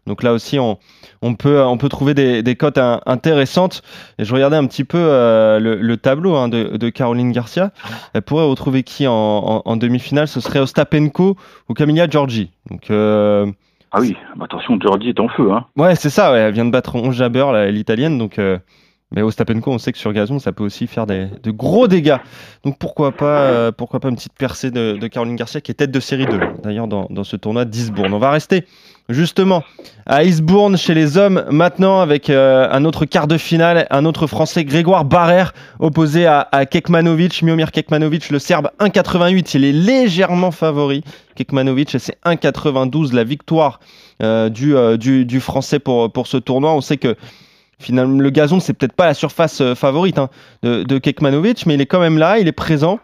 Donc 0.07 0.23
là 0.23 0.31
aussi, 0.31 0.57
on, 0.57 0.77
on, 1.21 1.35
peut, 1.35 1.61
on 1.61 1.77
peut 1.77 1.89
trouver 1.89 2.13
des, 2.13 2.43
des 2.43 2.55
cotes 2.55 2.77
in- 2.77 3.01
intéressantes. 3.05 3.81
Et 4.19 4.23
je 4.23 4.33
regardais 4.33 4.55
un 4.55 4.65
petit 4.67 4.85
peu 4.85 4.97
euh, 4.97 5.59
le, 5.59 5.75
le 5.75 5.97
tableau 5.97 6.35
hein, 6.35 6.47
de, 6.47 6.77
de 6.77 6.89
Caroline 6.89 7.33
Garcia. 7.33 7.71
Elle 8.13 8.21
pourrait 8.21 8.45
retrouver 8.45 8.83
qui 8.83 9.05
en, 9.05 9.13
en- 9.13 9.61
en 9.65 9.75
demi-finale? 9.75 10.29
Ce 10.29 10.39
serait 10.39 10.59
Ostapenko 10.59 11.35
ou 11.67 11.73
Camilla 11.73 12.07
Giorgi. 12.09 12.51
Donc. 12.69 12.89
euh, 12.89 13.51
Ah 13.91 13.99
oui, 13.99 14.15
bah 14.37 14.45
attention, 14.45 14.79
Georgie 14.79 15.09
est 15.09 15.19
en 15.19 15.27
feu. 15.27 15.51
Hein. 15.51 15.65
Ouais, 15.75 15.95
c'est 15.95 16.09
ça, 16.09 16.31
ouais. 16.31 16.39
elle 16.39 16.53
vient 16.53 16.65
de 16.65 16.71
battre 16.71 16.95
11 16.95 17.13
Jabber, 17.13 17.69
l'italienne, 17.69 18.17
donc. 18.17 18.39
euh, 18.39 18.57
Mais 19.11 19.23
Ostapenko, 19.23 19.71
on 19.71 19.79
sait 19.79 19.91
que 19.91 19.97
sur 19.97 20.13
gazon, 20.13 20.37
ça 20.37 20.51
peut 20.51 20.63
aussi 20.63 20.85
faire 20.85 21.07
des, 21.07 21.27
de 21.41 21.49
gros 21.49 21.87
dégâts. 21.87 22.17
Donc 22.63 22.77
pourquoi 22.77 23.11
pas, 23.11 23.41
euh, 23.41 23.71
pourquoi 23.71 23.99
pas 23.99 24.09
une 24.09 24.15
petite 24.15 24.37
percée 24.37 24.69
de, 24.69 24.99
Caroline 25.07 25.35
Garcia 25.35 25.61
qui 25.61 25.71
est 25.71 25.75
tête 25.75 25.89
de 25.89 25.99
série 25.99 26.27
2, 26.27 26.39
d'ailleurs, 26.63 26.87
dans, 26.87 27.07
dans 27.09 27.23
ce 27.23 27.35
tournoi 27.35 27.65
d'Isbourne. 27.65 28.13
On 28.13 28.19
va 28.19 28.29
rester 28.29 28.65
justement 29.09 29.63
à 30.05 30.23
Isbourne 30.23 30.77
chez 30.77 30.93
les 30.93 31.17
hommes 31.17 31.43
maintenant 31.49 32.01
avec 32.01 32.29
euh, 32.29 32.67
un 32.71 32.85
autre 32.85 33.05
quart 33.05 33.25
de 33.25 33.39
finale, 33.39 33.87
un 33.89 34.05
autre 34.05 34.27
Français, 34.27 34.63
Grégoire 34.63 35.05
Barrère, 35.05 35.55
opposé 35.79 36.27
à, 36.27 36.47
à 36.51 36.67
Kekmanovic. 36.67 37.41
Miomir 37.41 37.71
Kekmanovic, 37.71 38.29
le 38.29 38.37
Serbe, 38.37 38.69
1,88. 38.79 39.57
Il 39.57 39.65
est 39.65 39.71
légèrement 39.71 40.51
favori. 40.51 41.03
Kekmanovic, 41.33 41.95
c'est 41.97 42.23
1,92 42.25 43.15
la 43.15 43.23
victoire 43.23 43.79
euh, 44.21 44.49
du, 44.49 44.75
du, 44.99 45.25
du 45.25 45.39
Français 45.39 45.79
pour, 45.79 46.11
pour 46.11 46.27
ce 46.27 46.37
tournoi. 46.37 46.75
On 46.75 46.81
sait 46.81 46.97
que 46.97 47.15
finalement 47.79 48.19
le 48.19 48.29
gazon, 48.29 48.59
c'est 48.59 48.73
peut-être 48.73 48.93
pas 48.93 49.05
la 49.07 49.13
surface 49.13 49.61
euh, 49.61 49.75
favorite 49.75 50.19
hein, 50.19 50.29
de, 50.61 50.83
de 50.83 50.97
Kekmanovic, 50.97 51.65
mais 51.65 51.73
il 51.73 51.81
est 51.81 51.85
quand 51.85 51.99
même 51.99 52.17
là, 52.17 52.37
il 52.39 52.47
est 52.47 52.51
présent. 52.51 52.99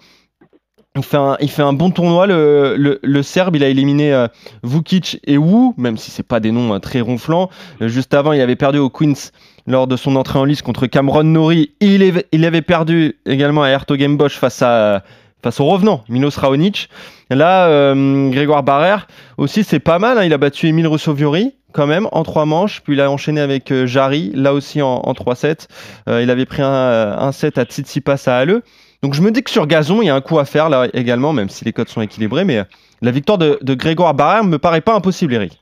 Il 0.98 1.04
fait 1.04 1.18
un, 1.18 1.36
il 1.42 1.50
fait 1.50 1.62
un 1.62 1.74
bon 1.74 1.92
tournoi, 1.92 2.26
le, 2.26 2.76
le, 2.78 3.00
le 3.04 3.22
Serbe. 3.22 3.58
Il 3.58 3.64
a 3.66 3.68
éliminé 3.68 4.14
euh, 4.14 4.28
Vukic 4.64 5.20
et 5.26 5.38
Wu, 5.38 5.74
même 5.76 5.98
si 5.98 6.10
c'est 6.10 6.24
pas 6.24 6.40
des 6.40 6.52
noms 6.52 6.74
euh, 6.74 6.80
très 6.80 7.02
ronflants. 7.02 7.50
Euh, 7.82 7.90
juste 7.90 8.14
avant, 8.14 8.32
il 8.32 8.40
avait 8.40 8.56
perdu 8.56 8.78
au 8.80 8.90
Queens 8.90 9.32
lors 9.68 9.88
de 9.88 9.98
son 9.98 10.16
entrée 10.16 10.40
en 10.40 10.46
lice 10.46 10.62
contre 10.62 10.88
Cameron 10.88 11.26
Nori. 11.26 11.72
Il, 11.82 12.24
il 12.32 12.46
avait 12.46 12.62
perdu 12.62 13.18
également 13.26 13.64
à 13.64 13.68
Hertogenbosch 13.68 14.38
face 14.38 14.62
à 14.62 15.04
face 15.44 15.60
au 15.60 15.66
revenant 15.66 16.04
Milos 16.10 16.38
Raonic. 16.38 16.90
Là, 17.30 17.68
euh, 17.68 18.30
Grégoire 18.30 18.64
Barrère 18.64 19.08
aussi, 19.38 19.64
c'est 19.64 19.80
pas 19.80 20.00
mal. 20.00 20.18
hein. 20.18 20.24
Il 20.24 20.34
a 20.34 20.38
battu 20.38 20.68
Emile 20.68 20.88
Rousseau-Viori 20.88 21.56
quand 21.74 21.88
même 21.88 22.08
en 22.14 22.24
trois 22.24 22.46
manches, 22.46 22.82
puis 22.82 22.94
il 22.94 23.02
a 23.02 23.12
enchaîné 23.12 23.42
avec 23.42 23.70
euh, 23.72 23.86
Jarry, 23.86 24.32
là 24.34 24.54
aussi 24.54 24.82
en, 24.82 25.02
en 25.04 25.12
3-7. 25.14 25.68
Euh, 26.08 26.22
il 26.22 26.30
avait 26.30 26.46
pris 26.46 26.62
un, 26.62 26.68
un 27.20 27.32
set 27.34 27.58
à 27.58 27.66
Tsitsipas 27.66 28.24
à 28.28 28.38
Halle. 28.38 28.62
Donc 29.04 29.14
je 29.14 29.22
me 29.22 29.30
dis 29.30 29.44
que 29.44 29.50
sur 29.52 29.68
gazon, 29.68 30.02
il 30.02 30.06
y 30.06 30.10
a 30.10 30.16
un 30.16 30.22
coup 30.22 30.40
à 30.40 30.46
faire 30.46 30.70
là 30.70 30.88
également, 30.94 31.34
même 31.34 31.50
si 31.50 31.66
les 31.66 31.74
codes 31.74 31.90
sont 31.90 32.02
équilibrés. 32.02 32.46
Mais 32.46 32.60
euh, 32.60 32.64
la 33.02 33.12
victoire 33.12 33.38
de, 33.38 33.60
de 33.62 33.74
Grégoire 33.74 34.14
Barrère 34.14 34.46
me 34.46 34.58
paraît 34.58 34.82
pas 34.82 34.96
impossible, 34.96 35.34
Eric. 35.34 35.62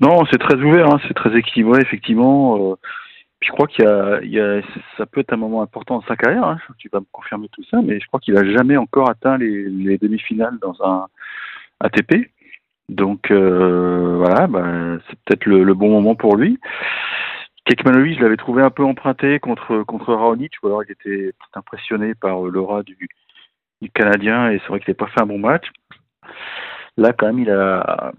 Non, 0.00 0.24
c'est 0.30 0.38
très 0.38 0.56
ouvert, 0.56 0.88
hein, 0.88 0.98
c'est 1.08 1.14
très 1.14 1.36
équilibré, 1.36 1.80
effectivement. 1.80 2.76
Je 3.42 3.50
crois 3.50 3.66
qu'il 3.66 3.84
y 3.84 4.38
a, 4.38 4.60
ça 4.96 5.04
peut 5.04 5.20
être 5.20 5.32
un 5.32 5.36
moment 5.36 5.62
important 5.62 5.96
dans 5.96 6.06
sa 6.06 6.16
carrière. 6.16 6.44
Hein, 6.44 6.58
tu 6.78 6.88
vas 6.92 7.00
me 7.00 7.06
confirmer 7.10 7.48
tout 7.48 7.64
ça, 7.64 7.82
mais 7.82 7.98
je 7.98 8.06
crois 8.06 8.20
qu'il 8.20 8.36
a 8.36 8.44
jamais 8.44 8.76
encore 8.76 9.10
atteint 9.10 9.36
les, 9.36 9.68
les 9.68 9.98
demi-finales 9.98 10.58
dans 10.60 10.76
un 10.82 11.08
ATP. 11.80 12.30
Donc 12.88 13.30
euh, 13.30 14.16
voilà, 14.18 14.46
bah, 14.46 14.98
c'est 15.08 15.18
peut-être 15.24 15.46
le, 15.46 15.74
bon 15.74 15.90
moment 15.90 16.14
pour 16.14 16.36
lui. 16.36 16.58
Kekmanovic, 17.64 18.18
je 18.18 18.22
l'avais 18.22 18.36
trouvé 18.36 18.62
un 18.62 18.70
peu 18.70 18.84
emprunté 18.84 19.38
contre 19.40 19.82
contre 19.84 20.14
Raonic, 20.14 20.54
ou 20.62 20.68
alors 20.68 20.84
il 20.84 20.92
était 20.92 21.32
impressionné 21.54 22.14
par 22.14 22.40
l'aura 22.42 22.82
du, 22.82 23.08
du 23.80 23.90
Canadien 23.90 24.50
et 24.50 24.58
c'est 24.58 24.68
vrai 24.68 24.80
qu'il 24.80 24.90
n'a 24.90 25.06
pas 25.06 25.06
fait 25.08 25.22
un 25.22 25.26
bon 25.26 25.38
match. 25.38 25.66
Là, 26.96 27.12
quand 27.12 27.26
même, 27.26 27.40
il 27.40 27.50
a 27.50 28.12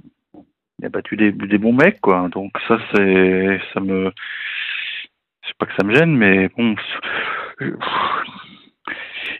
il 0.80 0.86
a 0.86 0.90
battu 0.90 1.16
des, 1.16 1.32
des 1.32 1.58
bons 1.58 1.74
mecs, 1.74 2.02
quoi. 2.02 2.28
Donc 2.30 2.52
ça, 2.68 2.78
c'est, 2.94 3.62
ça 3.74 3.80
me, 3.80 4.12
pas 5.66 5.72
que 5.72 5.76
ça 5.78 5.84
me 5.88 5.94
gêne, 5.96 6.16
mais 6.16 6.50
bon, 6.58 6.76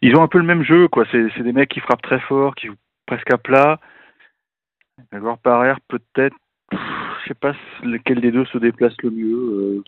ils 0.02 0.16
ont 0.16 0.24
un 0.24 0.28
peu 0.28 0.38
le 0.38 0.46
même 0.46 0.64
jeu, 0.64 0.88
quoi. 0.88 1.06
C'est, 1.12 1.42
des 1.42 1.54
mecs 1.54 1.70
qui 1.70 1.80
frappent 1.80 2.02
très 2.02 2.20
fort, 2.20 2.56
qui 2.56 2.68
jouent 2.68 2.76
presque 3.06 3.32
à 3.32 3.38
plat. 3.38 3.80
Grégoire 5.12 5.38
Barrère, 5.44 5.80
peut-être, 5.88 6.36
je 6.72 6.78
sais 7.28 7.34
pas 7.34 7.54
lequel 7.84 8.22
des 8.22 8.32
deux 8.32 8.46
se 8.46 8.58
déplace 8.58 8.94
le 9.04 9.10
mieux. 9.12 9.36
Euh... 9.36 9.84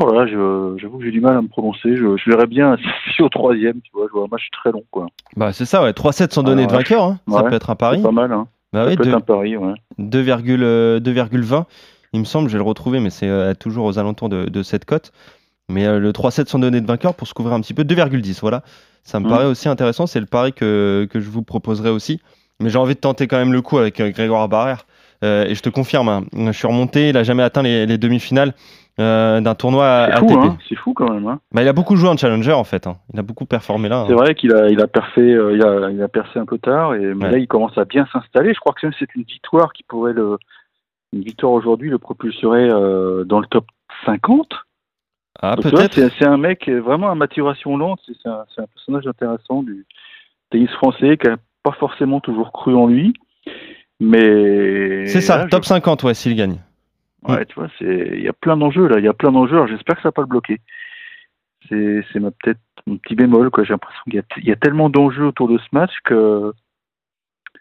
Oh 0.00 0.10
là, 0.12 0.26
je, 0.26 0.76
j'avoue 0.78 0.98
que 0.98 1.04
j'ai 1.04 1.10
du 1.10 1.20
mal 1.20 1.36
à 1.36 1.42
me 1.42 1.48
prononcer. 1.48 1.96
Je, 1.96 2.16
je 2.16 2.30
verrais 2.30 2.46
bien 2.46 2.76
si 3.14 3.22
au 3.22 3.28
troisième, 3.28 3.80
tu 3.82 3.90
vois. 3.92 4.06
Je 4.08 4.12
vois 4.12 4.24
un 4.24 4.28
match 4.30 4.48
très 4.52 4.70
long, 4.72 4.84
quoi. 4.90 5.06
Bah 5.36 5.52
c'est 5.52 5.64
ça, 5.66 5.82
ouais. 5.82 5.90
3-7 5.90 6.32
sans 6.32 6.42
donner 6.42 6.64
Ah, 6.64 6.66
de 6.66 6.72
vainqueur, 6.72 7.02
hein. 7.04 7.18
ça 7.28 7.42
peut 7.42 7.54
être 7.54 7.70
un 7.70 7.74
pari. 7.76 8.02
Pas 8.02 8.10
mal, 8.12 8.32
hein. 8.32 8.46
Bah 8.72 8.84
Ça 8.84 8.90
oui, 8.90 8.96
peut 8.96 9.04
deux- 9.04 9.10
être 9.10 9.16
un 9.16 9.20
pari, 9.20 9.56
ouais. 9.56 9.74
2,20, 9.98 10.60
euh, 10.62 10.98
2,20, 11.00 11.64
il 12.16 12.20
me 12.20 12.24
semble, 12.24 12.48
je 12.48 12.54
vais 12.54 12.62
le 12.62 12.68
retrouver, 12.68 13.00
mais 13.00 13.10
c'est 13.10 13.28
euh, 13.28 13.54
toujours 13.54 13.84
aux 13.86 13.98
alentours 13.98 14.28
de, 14.28 14.44
de 14.46 14.62
cette 14.62 14.84
cote. 14.84 15.12
Mais 15.68 15.84
euh, 15.86 15.98
le 15.98 16.12
3-7 16.12 16.46
sans 16.48 16.58
donner 16.58 16.80
de 16.80 16.86
vainqueur 16.86 17.14
pour 17.14 17.26
se 17.26 17.34
couvrir 17.34 17.54
un 17.54 17.60
petit 17.60 17.74
peu, 17.74 17.82
2,10, 17.84 18.40
voilà. 18.40 18.62
Ça 19.04 19.18
me 19.20 19.24
Mhm. 19.24 19.30
paraît 19.30 19.46
aussi 19.46 19.68
intéressant, 19.68 20.06
c'est 20.06 20.20
le 20.20 20.26
pari 20.26 20.52
que, 20.52 21.06
que 21.10 21.20
je 21.20 21.30
vous 21.30 21.42
proposerai 21.42 21.90
aussi. 21.90 22.20
Mais 22.60 22.70
j'ai 22.70 22.78
envie 22.78 22.94
de 22.94 23.00
tenter 23.00 23.26
quand 23.28 23.36
même 23.36 23.52
le 23.52 23.62
coup 23.62 23.78
avec 23.78 24.00
euh, 24.00 24.10
Grégoire 24.10 24.48
Barrère. 24.48 24.86
Euh, 25.24 25.44
et 25.46 25.54
je 25.54 25.62
te 25.62 25.68
confirme, 25.70 26.08
hein, 26.08 26.24
je 26.34 26.52
suis 26.52 26.66
remonté, 26.66 27.08
il 27.08 27.16
a 27.16 27.22
jamais 27.22 27.42
atteint 27.42 27.62
les, 27.62 27.86
les 27.86 27.96
demi-finales 27.98 28.52
euh, 29.00 29.40
d'un 29.40 29.54
tournoi 29.54 30.08
C'est 30.10 30.18
fou, 30.18 30.26
ATP. 30.26 30.38
hein, 30.44 30.58
c'est 30.68 30.74
fou 30.76 30.92
quand 30.94 31.10
même. 31.10 31.26
Hein. 31.26 31.40
Bah, 31.52 31.62
il 31.62 31.68
a 31.68 31.72
beaucoup 31.72 31.96
joué 31.96 32.08
en 32.08 32.16
challenger 32.16 32.52
en 32.52 32.64
fait. 32.64 32.86
hein. 32.86 32.96
Il 33.12 33.18
a 33.18 33.22
beaucoup 33.22 33.44
performé 33.46 33.88
là. 33.88 34.04
C'est 34.08 34.14
vrai 34.14 34.34
qu'il 34.34 34.54
a, 34.54 34.68
il 34.68 34.80
a, 34.80 34.86
perfé, 34.86 35.20
euh, 35.22 35.54
il, 35.54 35.62
a, 35.62 35.90
il 35.90 36.02
a 36.02 36.08
percé 36.08 36.38
un 36.38 36.44
peu 36.46 36.58
tard, 36.58 36.94
et, 36.94 37.14
mais 37.14 37.24
Ouais. 37.26 37.30
là 37.32 37.38
il 37.38 37.46
commence 37.48 37.76
à 37.78 37.84
bien 37.86 38.06
s'installer. 38.12 38.52
Je 38.54 38.60
crois 38.60 38.72
que 38.74 38.86
c'est 38.98 39.14
une 39.14 39.22
victoire 39.24 39.72
qui 39.72 39.82
pourrait 39.84 40.12
le. 40.12 40.36
Une 41.16 41.22
victoire 41.22 41.52
aujourd'hui 41.52 41.88
le 41.88 41.98
propulserait 41.98 42.68
euh, 42.70 43.24
dans 43.24 43.40
le 43.40 43.46
top 43.46 43.64
50. 44.04 44.46
Ah, 45.40 45.56
peut-être. 45.56 45.94
c'est, 46.18 46.26
un 46.26 46.36
mec 46.36 46.68
euh, 46.68 46.78
vraiment 46.78 47.10
à 47.10 47.14
maturation 47.14 47.76
lente. 47.78 48.00
C'est, 48.06 48.28
un, 48.28 48.44
personnage 48.74 49.06
intéressant 49.06 49.62
du 49.62 49.86
tennis 50.50 50.70
français 50.72 51.16
qui 51.16 51.26
n'a 51.26 51.36
pas 51.62 51.72
forcément 51.72 52.20
toujours 52.20 52.52
cru 52.52 52.74
en 52.74 52.86
lui. 52.86 53.14
Mais. 53.98 55.06
C'est 55.06 55.22
ça, 55.22 55.38
là, 55.38 55.44
je- 55.44 55.48
top 55.48 55.64
50, 55.64 56.02
ouais, 56.02 56.12
s'il 56.12 56.36
gagne. 56.36 56.58
Ouais, 57.26 57.46
tu 57.46 57.54
vois, 57.54 57.68
il 57.80 58.20
y 58.20 58.28
a 58.28 58.34
plein 58.34 58.56
d'enjeux 58.58 58.86
là, 58.86 58.98
il 58.98 59.04
y 59.04 59.08
a 59.08 59.14
plein 59.14 59.32
d'enjeux. 59.32 59.66
J'espère 59.68 59.96
que 59.96 60.02
ça 60.02 60.08
va 60.08 60.12
pas 60.12 60.22
le 60.22 60.28
bloquer. 60.28 60.60
C'est 61.68 62.04
c'est 62.12 62.20
ma 62.20 62.30
peut-être 62.30 62.60
mon 62.86 62.98
petit 62.98 63.14
bémol 63.16 63.50
quoi. 63.50 63.64
J'ai 63.64 63.72
l'impression 63.72 64.02
qu'il 64.08 64.44
y 64.44 64.52
a 64.52 64.56
tellement 64.56 64.90
d'enjeux 64.90 65.24
autour 65.24 65.48
de 65.48 65.58
ce 65.58 65.66
match 65.72 65.90
que 66.04 66.52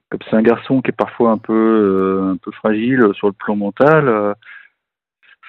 comme 0.10 0.20
c'est 0.30 0.36
un 0.36 0.42
garçon 0.42 0.82
qui 0.82 0.90
est 0.90 0.98
parfois 0.98 1.32
un 1.32 1.38
peu 1.38 1.54
euh, 1.54 2.32
un 2.34 2.38
peu 2.38 2.52
fragile 2.52 3.10
sur 3.14 3.28
le 3.28 3.34
plan 3.34 3.56
mental. 3.56 4.08
Euh, 4.08 4.34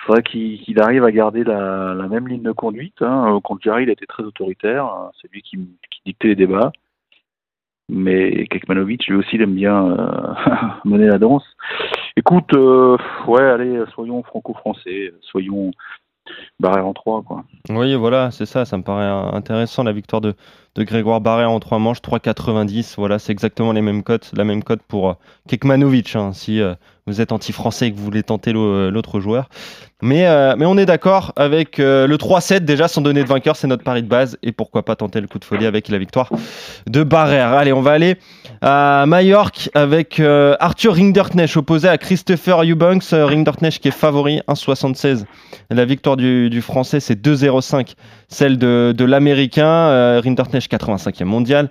faudrait 0.04 0.22
qu'il 0.22 0.80
arrive 0.80 1.04
à 1.04 1.12
garder 1.12 1.44
la, 1.44 1.94
même 2.08 2.28
ligne 2.28 2.42
de 2.42 2.52
conduite. 2.52 3.02
Hein. 3.02 3.36
Euh, 3.36 3.40
Contre 3.40 3.62
Jarry, 3.62 3.84
il 3.84 3.90
était 3.90 4.06
très 4.06 4.22
autoritaire. 4.22 4.84
hein. 4.86 5.10
C'est 5.20 5.30
lui 5.32 5.42
qui, 5.42 5.58
dictait 6.04 6.28
les 6.28 6.36
débats. 6.36 6.72
Mais 7.88 8.46
Kekmanovic, 8.46 9.06
lui 9.06 9.16
aussi, 9.16 9.36
il 9.36 9.42
aime 9.42 9.54
bien 9.54 9.86
euh, 9.86 10.34
mener 10.84 11.06
la 11.06 11.18
danse. 11.18 11.44
Écoute, 12.16 12.52
ouais, 13.26 13.42
allez, 13.42 13.84
soyons 13.94 14.22
franco-français, 14.22 15.12
soyons 15.20 15.70
barrière 16.60 16.86
en 16.86 16.92
3, 16.92 17.22
quoi. 17.22 17.44
Oui, 17.68 17.94
voilà, 17.94 18.30
c'est 18.30 18.46
ça, 18.46 18.64
ça 18.64 18.76
me 18.76 18.82
paraît 18.82 19.06
intéressant 19.36 19.82
la 19.82 19.92
victoire 19.92 20.20
de, 20.20 20.34
Grégoire 20.78 21.22
Barrère 21.22 21.50
en 21.50 21.58
3 21.58 21.78
manches, 21.78 22.00
3,90. 22.02 22.94
Voilà, 22.98 23.18
c'est 23.18 23.32
exactement 23.32 23.72
les 23.72 23.80
mêmes 23.80 24.02
cotes, 24.02 24.30
la 24.36 24.44
même 24.44 24.62
cote 24.62 24.82
pour 24.82 25.10
euh, 25.10 25.14
Kekmanovic, 25.48 26.14
hein, 26.16 26.32
si 26.34 26.60
euh, 26.60 26.74
vous 27.06 27.20
êtes 27.20 27.32
anti-français 27.32 27.86
et 27.88 27.92
que 27.92 27.96
vous 27.96 28.04
voulez 28.04 28.22
tenter 28.22 28.52
l'au- 28.52 28.90
l'autre 28.90 29.20
joueur. 29.20 29.48
Mais, 30.02 30.26
euh, 30.26 30.56
mais 30.58 30.66
on 30.66 30.76
est 30.76 30.84
d'accord 30.84 31.32
avec 31.36 31.78
euh, 31.78 32.06
le 32.06 32.16
3-7 32.18 32.64
déjà, 32.66 32.86
sans 32.88 33.00
donner 33.00 33.22
de 33.22 33.28
vainqueur, 33.28 33.56
c'est 33.56 33.66
notre 33.66 33.82
pari 33.84 34.02
de 34.02 34.08
base. 34.08 34.36
Et 34.42 34.52
pourquoi 34.52 34.84
pas 34.84 34.94
tenter 34.96 35.20
le 35.22 35.26
coup 35.26 35.38
de 35.38 35.44
folie 35.44 35.64
avec 35.66 35.88
la 35.88 35.96
victoire 35.98 36.30
de 36.86 37.02
Barrère. 37.02 37.48
Allez, 37.54 37.72
on 37.72 37.80
va 37.80 37.92
aller 37.92 38.16
à 38.60 39.04
Majorque 39.06 39.70
avec 39.74 40.20
euh, 40.20 40.54
Arthur 40.60 40.96
Rinderknecht 40.96 41.56
opposé 41.56 41.88
à 41.88 41.96
Christopher 41.96 42.62
Eubanks. 42.64 43.04
Euh, 43.14 43.24
Rinderknecht 43.24 43.80
qui 43.80 43.88
est 43.88 43.92
favori, 43.92 44.40
1,76. 44.48 45.24
La 45.70 45.84
victoire 45.86 46.16
du, 46.16 46.60
français, 46.60 47.00
c'est 47.00 47.18
2,05. 47.18 47.94
Celle 48.28 48.58
de, 48.58 48.92
de 48.96 49.04
l'américain, 49.04 49.66
euh, 49.66 50.20
Rinderknecht 50.22 50.70
85e 50.70 51.24
mondial. 51.24 51.70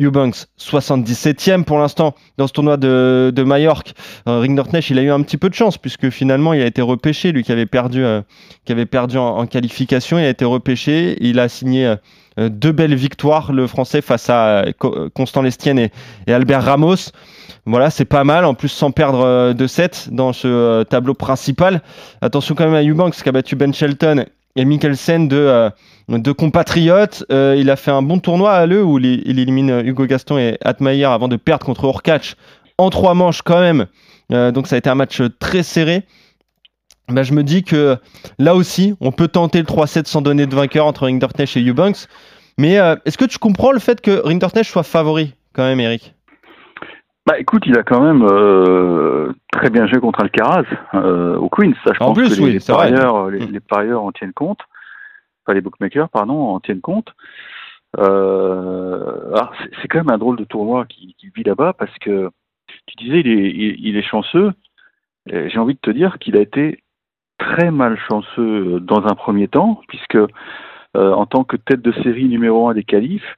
Eubanks 0.00 0.46
77e 0.58 1.64
pour 1.64 1.78
l'instant 1.78 2.14
dans 2.36 2.46
ce 2.46 2.52
tournoi 2.52 2.76
de, 2.76 3.32
de 3.34 3.42
Majorque. 3.42 3.94
Euh, 4.28 4.46
il 4.46 4.98
a 4.98 5.02
eu 5.02 5.10
un 5.10 5.22
petit 5.22 5.38
peu 5.38 5.48
de 5.48 5.54
chance 5.54 5.78
puisque 5.78 6.10
finalement 6.10 6.52
il 6.52 6.60
a 6.62 6.66
été 6.66 6.82
repêché, 6.82 7.32
lui 7.32 7.42
qui 7.42 7.52
avait 7.52 7.66
perdu, 7.66 8.04
euh, 8.04 8.20
qui 8.64 8.72
avait 8.72 8.86
perdu 8.86 9.16
en, 9.16 9.46
qualification, 9.46 10.18
il 10.18 10.24
a 10.24 10.28
été 10.28 10.44
repêché. 10.44 11.16
Il 11.20 11.38
a 11.38 11.48
signé 11.48 11.86
euh, 11.86 11.96
euh, 12.38 12.48
deux 12.50 12.72
belles 12.72 12.94
victoires, 12.94 13.52
le 13.52 13.66
français 13.66 14.02
face 14.02 14.28
à 14.28 14.66
Co- 14.78 15.08
Constant 15.14 15.40
Lestienne 15.40 15.78
et, 15.78 15.90
et 16.26 16.32
Albert 16.34 16.64
Ramos. 16.64 17.10
Voilà, 17.64 17.88
c'est 17.88 18.04
pas 18.04 18.24
mal. 18.24 18.44
En 18.44 18.54
plus, 18.54 18.68
sans 18.68 18.90
perdre 18.90 19.54
de 19.54 19.66
7 19.66 20.10
dans 20.12 20.32
ce 20.32 20.82
tableau 20.84 21.14
principal. 21.14 21.80
Attention 22.20 22.54
quand 22.54 22.68
même 22.68 22.74
à 22.74 22.82
Eubanks 22.88 23.14
qui 23.22 23.28
a 23.28 23.32
battu 23.32 23.56
Ben 23.56 23.72
Shelton 23.72 24.26
et 24.56 24.64
Mikkelsen 24.64 25.26
de, 25.28 25.70
de 26.08 26.32
compatriotes. 26.32 27.24
Euh, 27.30 27.56
il 27.58 27.70
a 27.70 27.76
fait 27.76 27.90
un 27.90 28.02
bon 28.02 28.18
tournoi 28.18 28.52
à 28.52 28.66
l'eux 28.66 28.82
où 28.82 28.98
il, 28.98 29.22
il 29.26 29.38
élimine 29.38 29.70
euh, 29.70 29.82
Hugo 29.84 30.06
Gaston 30.06 30.38
et 30.38 30.56
Atmayer 30.64 31.04
avant 31.06 31.28
de 31.28 31.36
perdre 31.36 31.66
contre 31.66 31.84
Orkach 31.84 32.36
en 32.78 32.90
trois 32.90 33.14
manches 33.14 33.42
quand 33.42 33.60
même. 33.60 33.86
Euh, 34.32 34.52
donc 34.52 34.66
ça 34.66 34.76
a 34.76 34.78
été 34.78 34.90
un 34.90 34.94
match 34.94 35.22
très 35.38 35.62
serré. 35.62 36.04
Ben, 37.08 37.22
je 37.22 37.32
me 37.32 37.42
dis 37.44 37.62
que 37.62 37.96
là 38.38 38.54
aussi, 38.56 38.96
on 39.00 39.12
peut 39.12 39.28
tenter 39.28 39.58
le 39.58 39.64
3-7 39.64 40.06
sans 40.06 40.22
donner 40.22 40.46
de 40.46 40.54
vainqueur 40.54 40.86
entre 40.86 41.04
Rinderknecht 41.04 41.56
et 41.56 41.64
Eubanks. 41.64 42.08
Mais 42.58 42.78
euh, 42.78 42.96
est-ce 43.04 43.18
que 43.18 43.24
tu 43.24 43.38
comprends 43.38 43.70
le 43.72 43.78
fait 43.78 44.00
que 44.00 44.10
Rinderknecht 44.24 44.68
soit 44.68 44.82
favori 44.82 45.34
quand 45.52 45.62
même, 45.62 45.78
Eric? 45.78 46.14
Bah 47.26 47.38
écoute, 47.38 47.64
il 47.66 47.76
a 47.76 47.82
quand 47.82 48.00
même 48.00 48.22
euh, 48.22 49.32
très 49.52 49.68
bien 49.68 49.86
joué 49.88 49.98
contre 50.00 50.20
Alcaraz 50.20 50.62
euh, 50.94 51.36
au 51.36 51.48
Queens. 51.48 51.72
Ça, 51.84 51.92
je 51.92 52.02
En 52.02 52.08
pense 52.08 52.18
plus, 52.18 52.36
que 52.36 52.42
oui, 52.42 52.52
les, 52.52 52.60
c'est 52.60 52.72
vrai. 52.72 52.90
parieurs, 52.92 53.30
les, 53.30 53.46
les 53.46 53.60
parieurs 53.60 54.02
en 54.02 54.12
tiennent 54.12 54.32
compte. 54.32 54.60
Enfin, 55.46 55.54
les 55.54 55.60
bookmakers, 55.60 56.08
pardon, 56.08 56.48
en 56.48 56.60
tiennent 56.60 56.80
compte. 56.80 57.14
Euh, 57.98 59.32
c'est- 59.80 59.88
quand 59.88 59.98
même 59.98 60.10
un 60.10 60.18
drôle 60.18 60.36
de 60.36 60.44
tournoi 60.44 60.86
qui, 60.86 61.16
vit 61.34 61.44
là-bas 61.44 61.72
parce 61.72 61.96
que 61.98 62.30
tu 62.86 62.96
disais 62.96 63.20
il 63.20 63.96
est, 63.96 64.02
chanceux. 64.02 64.52
Et 65.30 65.48
J'ai 65.50 65.58
envie 65.58 65.74
de 65.74 65.80
te 65.80 65.90
dire 65.90 66.18
qu'il 66.18 66.36
a 66.36 66.40
été 66.40 66.82
très 67.38 67.70
mal 67.70 67.98
chanceux 68.08 68.80
dans 68.80 69.06
un 69.06 69.14
premier 69.14 69.48
temps, 69.48 69.80
puisque 69.88 70.16
euh, 70.16 71.12
en 71.12 71.26
tant 71.26 71.44
que 71.44 71.56
tête 71.56 71.82
de 71.82 71.92
série 72.02 72.26
numéro 72.26 72.68
un 72.68 72.74
des 72.74 72.84
qualifs, 72.84 73.36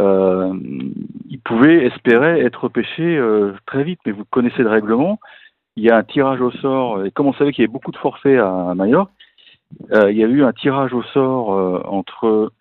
euh, 0.00 0.52
il 1.28 1.40
pouvait 1.40 1.86
espérer 1.86 2.40
être 2.40 2.64
repêché 2.64 3.16
euh, 3.16 3.52
très 3.66 3.84
vite. 3.84 4.00
Mais 4.06 4.12
vous 4.12 4.24
connaissez 4.24 4.62
le 4.62 4.70
règlement. 4.70 5.20
Il 5.76 5.84
y 5.84 5.90
a 5.90 5.96
un 5.96 6.04
tirage 6.04 6.40
au 6.40 6.50
sort, 6.52 7.04
et 7.04 7.10
comme 7.12 7.26
on 7.26 7.34
savait 7.34 7.52
qu'il 7.52 7.62
y 7.62 7.66
avait 7.66 7.72
beaucoup 7.72 7.92
de 7.92 7.98
forfaits 7.98 8.38
à, 8.38 8.70
à 8.70 8.74
Majorque, 8.74 9.10
euh, 9.10 9.15
il 9.90 10.16
y 10.16 10.24
a 10.24 10.28
eu 10.28 10.42
un 10.42 10.52
tirage 10.52 10.92
au 10.92 11.02
sort 11.02 11.52
euh, 11.54 11.82
entre 11.86 12.52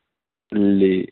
les 0.51 1.11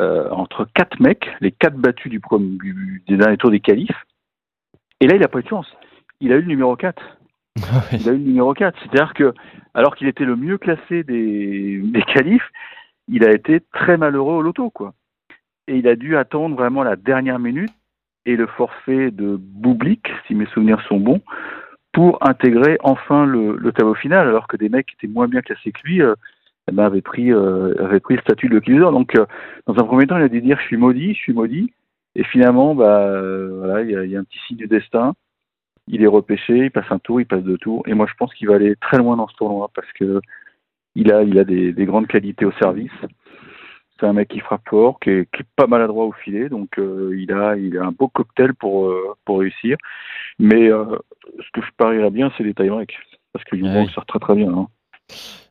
euh, 0.00 0.28
entre 0.30 0.64
quatre 0.74 1.00
mecs, 1.00 1.28
les 1.40 1.50
quatre 1.50 1.76
battus 1.76 2.10
du, 2.10 2.20
du- 2.20 3.02
des 3.08 3.16
derniers 3.16 3.36
tours 3.36 3.50
des 3.50 3.60
qualifs. 3.60 4.04
Et 5.00 5.06
là, 5.06 5.14
il 5.16 5.20
n'a 5.20 5.28
pas 5.28 5.40
eu 5.40 5.42
de 5.42 5.48
chance. 5.48 5.66
Il 6.20 6.32
a 6.32 6.36
eu 6.36 6.40
le 6.42 6.46
numéro 6.46 6.76
4. 6.76 7.02
Il 7.92 8.08
a 8.08 8.12
eu 8.12 8.18
le 8.18 8.24
numéro 8.24 8.54
4. 8.54 8.78
C'est-à-dire 8.80 9.14
que, 9.14 9.34
alors 9.74 9.96
qu'il 9.96 10.06
était 10.06 10.24
le 10.24 10.36
mieux 10.36 10.58
classé 10.58 11.02
des, 11.02 11.80
des 11.82 12.02
qualifs, 12.02 12.48
il 13.08 13.24
a 13.24 13.32
été 13.32 13.60
très 13.72 13.96
malheureux 13.96 14.34
au 14.34 14.42
loto, 14.42 14.70
quoi. 14.70 14.94
Et 15.66 15.76
il 15.76 15.88
a 15.88 15.96
dû 15.96 16.16
attendre 16.16 16.54
vraiment 16.56 16.82
la 16.82 16.96
dernière 16.96 17.38
minute 17.38 17.72
et 18.26 18.36
le 18.36 18.46
forfait 18.46 19.10
de 19.10 19.36
Boublik, 19.40 20.08
si 20.26 20.34
mes 20.34 20.46
souvenirs 20.46 20.80
sont 20.88 20.98
bons, 21.00 21.20
pour 21.92 22.18
intégrer 22.26 22.78
enfin 22.82 23.24
le, 23.26 23.56
le 23.56 23.72
tableau 23.72 23.94
final, 23.94 24.28
alors 24.28 24.46
que 24.46 24.56
des 24.56 24.68
mecs 24.68 24.86
qui 24.86 24.94
étaient 24.94 25.12
moins 25.12 25.28
bien 25.28 25.40
classés 25.40 25.72
que 25.72 25.80
lui 25.84 26.02
euh, 26.02 26.14
eh 26.68 26.72
ben, 26.72 26.84
avaient, 26.84 27.02
pris, 27.02 27.32
euh, 27.32 27.74
avaient 27.82 28.00
pris 28.00 28.16
le 28.16 28.20
statut 28.20 28.48
de 28.48 28.54
Loser. 28.58 28.92
Donc, 28.92 29.14
euh, 29.14 29.26
dans 29.66 29.74
un 29.78 29.84
premier 29.84 30.06
temps, 30.06 30.16
il 30.18 30.22
a 30.22 30.28
dû 30.28 30.40
dire 30.40 30.58
je 30.60 30.66
suis 30.66 30.76
maudit, 30.76 31.14
je 31.14 31.18
suis 31.18 31.32
maudit. 31.32 31.72
Et 32.14 32.24
finalement, 32.24 32.74
bah, 32.74 33.20
voilà, 33.58 33.82
il 33.82 33.90
y, 33.90 34.16
a, 34.16 34.18
un 34.18 34.24
petit 34.24 34.38
signe 34.46 34.56
du 34.56 34.66
destin. 34.66 35.14
Il 35.86 36.02
est 36.02 36.08
repêché, 36.08 36.56
il 36.56 36.70
passe 36.70 36.90
un 36.90 36.98
tour, 36.98 37.20
il 37.20 37.26
passe 37.26 37.42
deux 37.42 37.58
tours. 37.58 37.82
Et 37.86 37.94
moi, 37.94 38.06
je 38.08 38.14
pense 38.18 38.34
qu'il 38.34 38.48
va 38.48 38.56
aller 38.56 38.74
très 38.76 38.98
loin 38.98 39.16
dans 39.16 39.28
ce 39.28 39.36
tournoi 39.36 39.70
parce 39.74 39.90
que 39.92 40.20
il 40.94 41.12
a, 41.12 41.22
il 41.22 41.38
a 41.38 41.44
des 41.44 41.86
grandes 41.86 42.08
qualités 42.08 42.44
au 42.44 42.52
service. 42.52 42.90
C'est 43.98 44.06
un 44.06 44.12
mec 44.12 44.28
qui 44.28 44.40
frappe 44.40 44.68
fort, 44.68 45.00
qui 45.00 45.10
est, 45.10 45.28
qui 45.34 45.42
est 45.42 45.46
pas 45.56 45.66
maladroit 45.66 46.04
au 46.06 46.12
filet, 46.12 46.48
donc 46.48 46.78
euh, 46.78 47.16
il 47.18 47.32
a, 47.32 47.56
il 47.56 47.76
a 47.78 47.84
un 47.84 47.90
beau 47.92 48.08
cocktail 48.08 48.54
pour 48.54 48.86
euh, 48.86 49.14
pour 49.24 49.40
réussir. 49.40 49.76
Mais 50.38 50.70
euh, 50.70 50.84
ce 51.38 51.50
que 51.52 51.60
je 51.66 51.70
parierais 51.76 52.10
bien, 52.10 52.30
c'est 52.36 52.44
les 52.44 52.54
tie-breaks, 52.54 52.94
parce 53.32 53.44
que 53.44 53.56
Eubanks 53.56 53.88
oui. 53.88 53.92
sert 53.94 54.06
très 54.06 54.18
très 54.20 54.34
bien. 54.36 54.50
hein. 54.50 54.66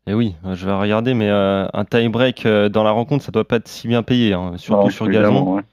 Et 0.05 0.13
oui, 0.13 0.35
je 0.53 0.65
vais 0.65 0.73
regarder, 0.73 1.13
mais 1.13 1.29
un 1.29 1.85
tie-break 1.89 2.47
dans 2.71 2.83
la 2.83 2.91
rencontre, 2.91 3.23
ça 3.25 3.31
doit 3.33 3.43
pas 3.43 3.57
être 3.57 3.67
si 3.67 3.89
bien 3.89 4.03
payé, 4.03 4.31
hein, 4.33 4.53
surtout 4.55 4.83
Non, 4.83 4.89
sur 4.89 5.07
gazon. 5.09 5.55
ouais. 5.55 5.63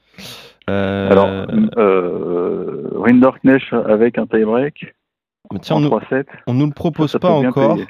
Alors, 0.67 1.45
euh, 1.77 2.89
Rinderknecht 2.95 3.71
avec 3.71 4.17
un 4.17 4.25
tie-break 4.25 4.93
tiens, 5.61 5.75
en 5.77 5.79
on 5.79 5.81
nous, 5.81 5.89
3-7, 5.89 6.25
on 6.47 6.53
nous 6.53 6.65
le 6.65 6.73
propose 6.73 7.11
ça 7.11 7.19
pas 7.19 7.29
encore. 7.31 7.75
payer. 7.75 7.87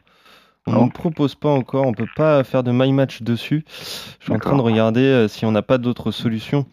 On 0.67 0.85
le 0.85 0.91
propose 0.91 1.35
pas 1.35 1.49
encore. 1.49 1.85
On 1.85 1.93
peut 1.93 2.07
pas 2.15 2.43
faire 2.43 2.63
de 2.63 2.71
my 2.71 2.91
match 2.91 3.21
dessus. 3.21 3.63
Je 4.19 4.25
suis 4.25 4.33
en 4.33 4.39
train 4.39 4.55
de 4.55 4.61
regarder 4.61 5.01
euh, 5.01 5.27
si 5.27 5.45
on 5.45 5.51
n'a 5.51 5.61
pas 5.61 5.77
d'autres 5.77 6.11
solutions. 6.11 6.65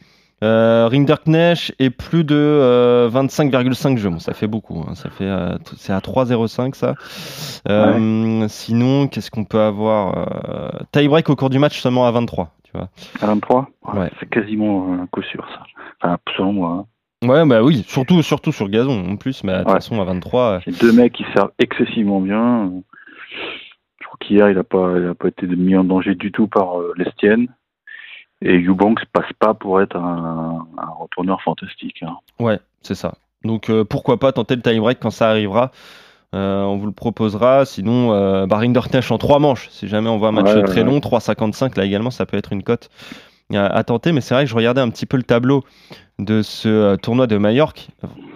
Euh, 0.43 0.89
Rinderknecht 0.91 1.73
est 1.79 1.91
plus 1.91 2.25
de 2.25 2.35
euh, 2.35 3.09
25,5 3.11 3.97
jeux. 3.99 4.11
Bon, 4.11 4.19
ça 4.19 4.33
fait 4.35 4.49
beaucoup. 4.49 4.85
hein. 4.89 4.95
Ça 4.97 5.09
fait, 5.11 5.27
euh, 5.27 5.57
c'est 5.77 5.93
à 5.93 6.01
3,05 6.01 6.75
ça. 6.75 6.95
Euh, 7.69 8.47
Sinon, 8.49 9.07
qu'est-ce 9.07 9.31
qu'on 9.31 9.45
peut 9.45 9.61
avoir 9.61 10.17
euh, 10.19 10.69
Tie-break 10.93 11.29
au 11.31 11.37
cours 11.37 11.51
du 11.51 11.59
match 11.61 11.79
seulement 11.81 12.07
à 12.07 12.11
23. 12.11 12.51
Tu 12.65 12.73
vois. 12.75 12.89
à 13.21 13.27
23 13.27 13.69
Ouais. 13.95 14.11
C'est 14.19 14.29
quasiment 14.31 14.93
un 15.01 15.07
coup 15.07 15.23
sûr, 15.23 15.47
ça. 15.55 15.63
Enfin, 16.03 16.19
selon 16.37 16.53
moi. 16.55 16.71
hein. 16.71 17.29
Ouais, 17.29 17.47
bah 17.47 17.63
oui, 17.63 17.85
surtout, 17.87 18.21
surtout 18.23 18.51
sur 18.51 18.69
gazon 18.69 19.11
en 19.13 19.15
plus. 19.17 19.45
Mais 19.45 19.53
de 19.53 19.59
toute 19.59 19.71
façon, 19.71 20.01
à 20.01 20.05
23. 20.05 20.43
euh, 20.43 20.61
C'est 20.65 20.81
deux 20.81 20.93
mecs 20.93 21.13
qui 21.13 21.25
servent 21.37 21.53
excessivement 21.61 22.21
bien. 22.21 22.71
Qu'hier, 24.23 24.49
il 24.50 24.57
n'a 24.57 24.64
pas, 24.64 24.95
il 24.99 25.07
a 25.09 25.14
pas 25.14 25.29
été 25.29 25.47
mis 25.47 25.76
en 25.76 25.85
danger 25.85 26.14
du 26.14 26.33
tout 26.33 26.47
par 26.47 26.81
euh, 26.81 26.93
Lestienne. 26.97 27.49
Et 28.45 28.61
Eubanks 28.61 29.05
passe 29.12 29.33
pas 29.38 29.55
pour 29.55 29.81
être 29.81 29.97
un, 29.97 30.67
un 30.79 30.91
retourneur 30.99 31.41
fantastique. 31.43 32.02
hein. 32.02 32.17
Ouais, 32.41 32.59
c'est 32.81 32.97
ça. 32.97 33.14
Donc 33.45 33.71
euh, 33.71 33.85
pourquoi 33.85 34.19
pas 34.19 34.33
tenter 34.33 34.57
le 34.57 34.62
tie-break 34.62 34.99
quand 35.00 35.11
ça 35.11 35.29
arrivera. 35.31 35.71
euh, 36.35 36.62
on 36.62 36.76
vous 36.76 36.87
le 36.87 36.93
proposera. 36.93 37.64
Sinon, 37.64 38.12
euh, 38.12 38.47
Rinderknecht 38.50 39.11
en 39.12 39.19
trois 39.19 39.38
manches. 39.38 39.69
Si 39.71 39.87
jamais 39.87 40.09
on 40.09 40.19
voit 40.19 40.29
un 40.29 40.33
match 40.33 40.55
Ouais, 40.55 40.62
très 40.64 40.81
ouais. 40.83 40.87
long, 40.87 40.99
3,55 40.99 41.76
là 41.79 41.85
également, 41.85 42.11
ça 42.11 42.26
peut 42.26 42.37
être 42.37 42.52
une 42.52 42.62
cote 42.64 42.88
à, 43.55 43.67
à 43.67 43.85
tenter. 43.85 44.11
Mais 44.12 44.21
c'est 44.21 44.35
vrai 44.35 44.45
que 44.45 44.50
je 44.50 44.57
regardais 44.57 44.81
un 44.81 44.91
petit 44.91 45.07
peu 45.07 45.17
le 45.17 45.23
tableau 45.25 45.62
de 46.19 46.42
ce 46.42 46.69
euh, 46.69 46.97
tournoi 46.97 47.26
de 47.26 47.37
Majorque. 47.38 47.88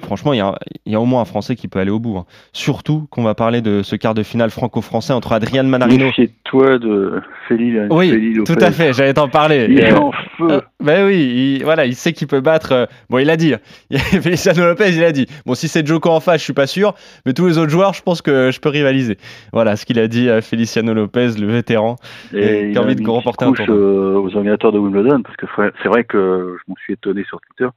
Franchement, 0.03 0.33
il 0.33 0.39
y, 0.39 0.41
a- 0.41 0.59
il 0.87 0.93
y 0.93 0.95
a 0.95 1.01
au 1.01 1.05
moins 1.05 1.21
un 1.23 1.25
Français 1.25 1.57
qui 1.57 1.69
peut 1.69 1.79
aller 1.79 1.91
au 1.91 1.99
bout. 1.99 2.17
hein. 2.17 2.25
Surtout 2.53 3.07
qu'on 3.11 3.23
va 3.23 3.35
parler 3.35 3.61
de 3.61 3.83
ce 3.83 3.97
quart 3.97 4.15
de 4.15 4.23
finale 4.23 4.51
franco-français 4.51 5.13
entre 5.13 5.33
Adrian 5.33 5.65
Manarino. 5.65 6.07
Méfie-toi 6.07 6.79
de 6.79 7.21
Félix 7.49 7.87
Oui, 7.91 8.11
Félix 8.11 8.45
tout 8.45 8.59
à 8.61 8.71
fait, 8.71 8.93
j'allais 8.93 9.15
t'en 9.15 9.29
parler. 9.29 9.67
Il 9.69 9.79
est 9.81 9.93
Euh, 9.93 9.97
en 9.99 10.13
feu. 10.13 10.51
euh, 10.51 10.61
ben 10.83 11.07
oui, 11.07 11.57
il, 11.59 11.65
voilà, 11.65 11.87
il 11.87 11.95
sait 11.95 12.13
qu'il 12.13 12.29
peut 12.29 12.41
battre. 12.41 12.73
euh, 12.73 12.87
bon, 13.11 13.19
il 13.19 13.31
a 13.31 13.37
dit. 13.37 13.55
hein. 13.55 13.61
Feliciano 13.99 14.65
Lopez, 14.65 14.91
il 14.95 15.05
a 15.05 15.13
dit. 15.13 15.27
Bon, 15.45 15.55
si 15.55 15.67
c'est 15.69 15.87
Joko 15.87 16.11
en 16.11 16.21
face, 16.21 16.39
je 16.41 16.45
suis 16.45 16.53
pas 16.53 16.67
sûr. 16.67 16.95
Mais 17.25 17.33
tous 17.33 17.47
les 17.47 17.59
autres 17.59 17.71
joueurs, 17.71 17.95
je 17.95 18.03
pense 18.03 18.23
que 18.23 18.51
je 18.51 18.61
peux 18.61 18.69
rivaliser. 18.69 19.19
Voilà 19.53 19.77
ce 19.77 19.85
qu'il 19.87 19.99
a 19.99 20.07
dit 20.09 20.31
à 20.31 20.41
Feliciano 20.41 20.93
Lopez, 20.95 21.31
le 21.39 21.47
vétéran. 21.47 21.97
et 22.33 22.67
il 22.69 22.73
qui 22.73 22.79
a 22.79 22.83
envie 22.83 22.95
de 22.97 23.09
remporter 23.09 23.45
un 23.45 23.53
tournoi. 23.53 23.75
aux 24.21 24.27
organisateurs 24.37 24.73
de 24.73 24.79
Wimbledon, 24.79 25.23
parce 25.23 25.37
que 25.37 25.47
c'est 25.83 25.89
vrai 25.89 26.05
que 26.05 26.57
je 26.59 26.63
m'en 26.71 26.77
suis 26.77 26.93
étonné 26.95 27.25
sur 27.25 27.39
Twitter. 27.41 27.71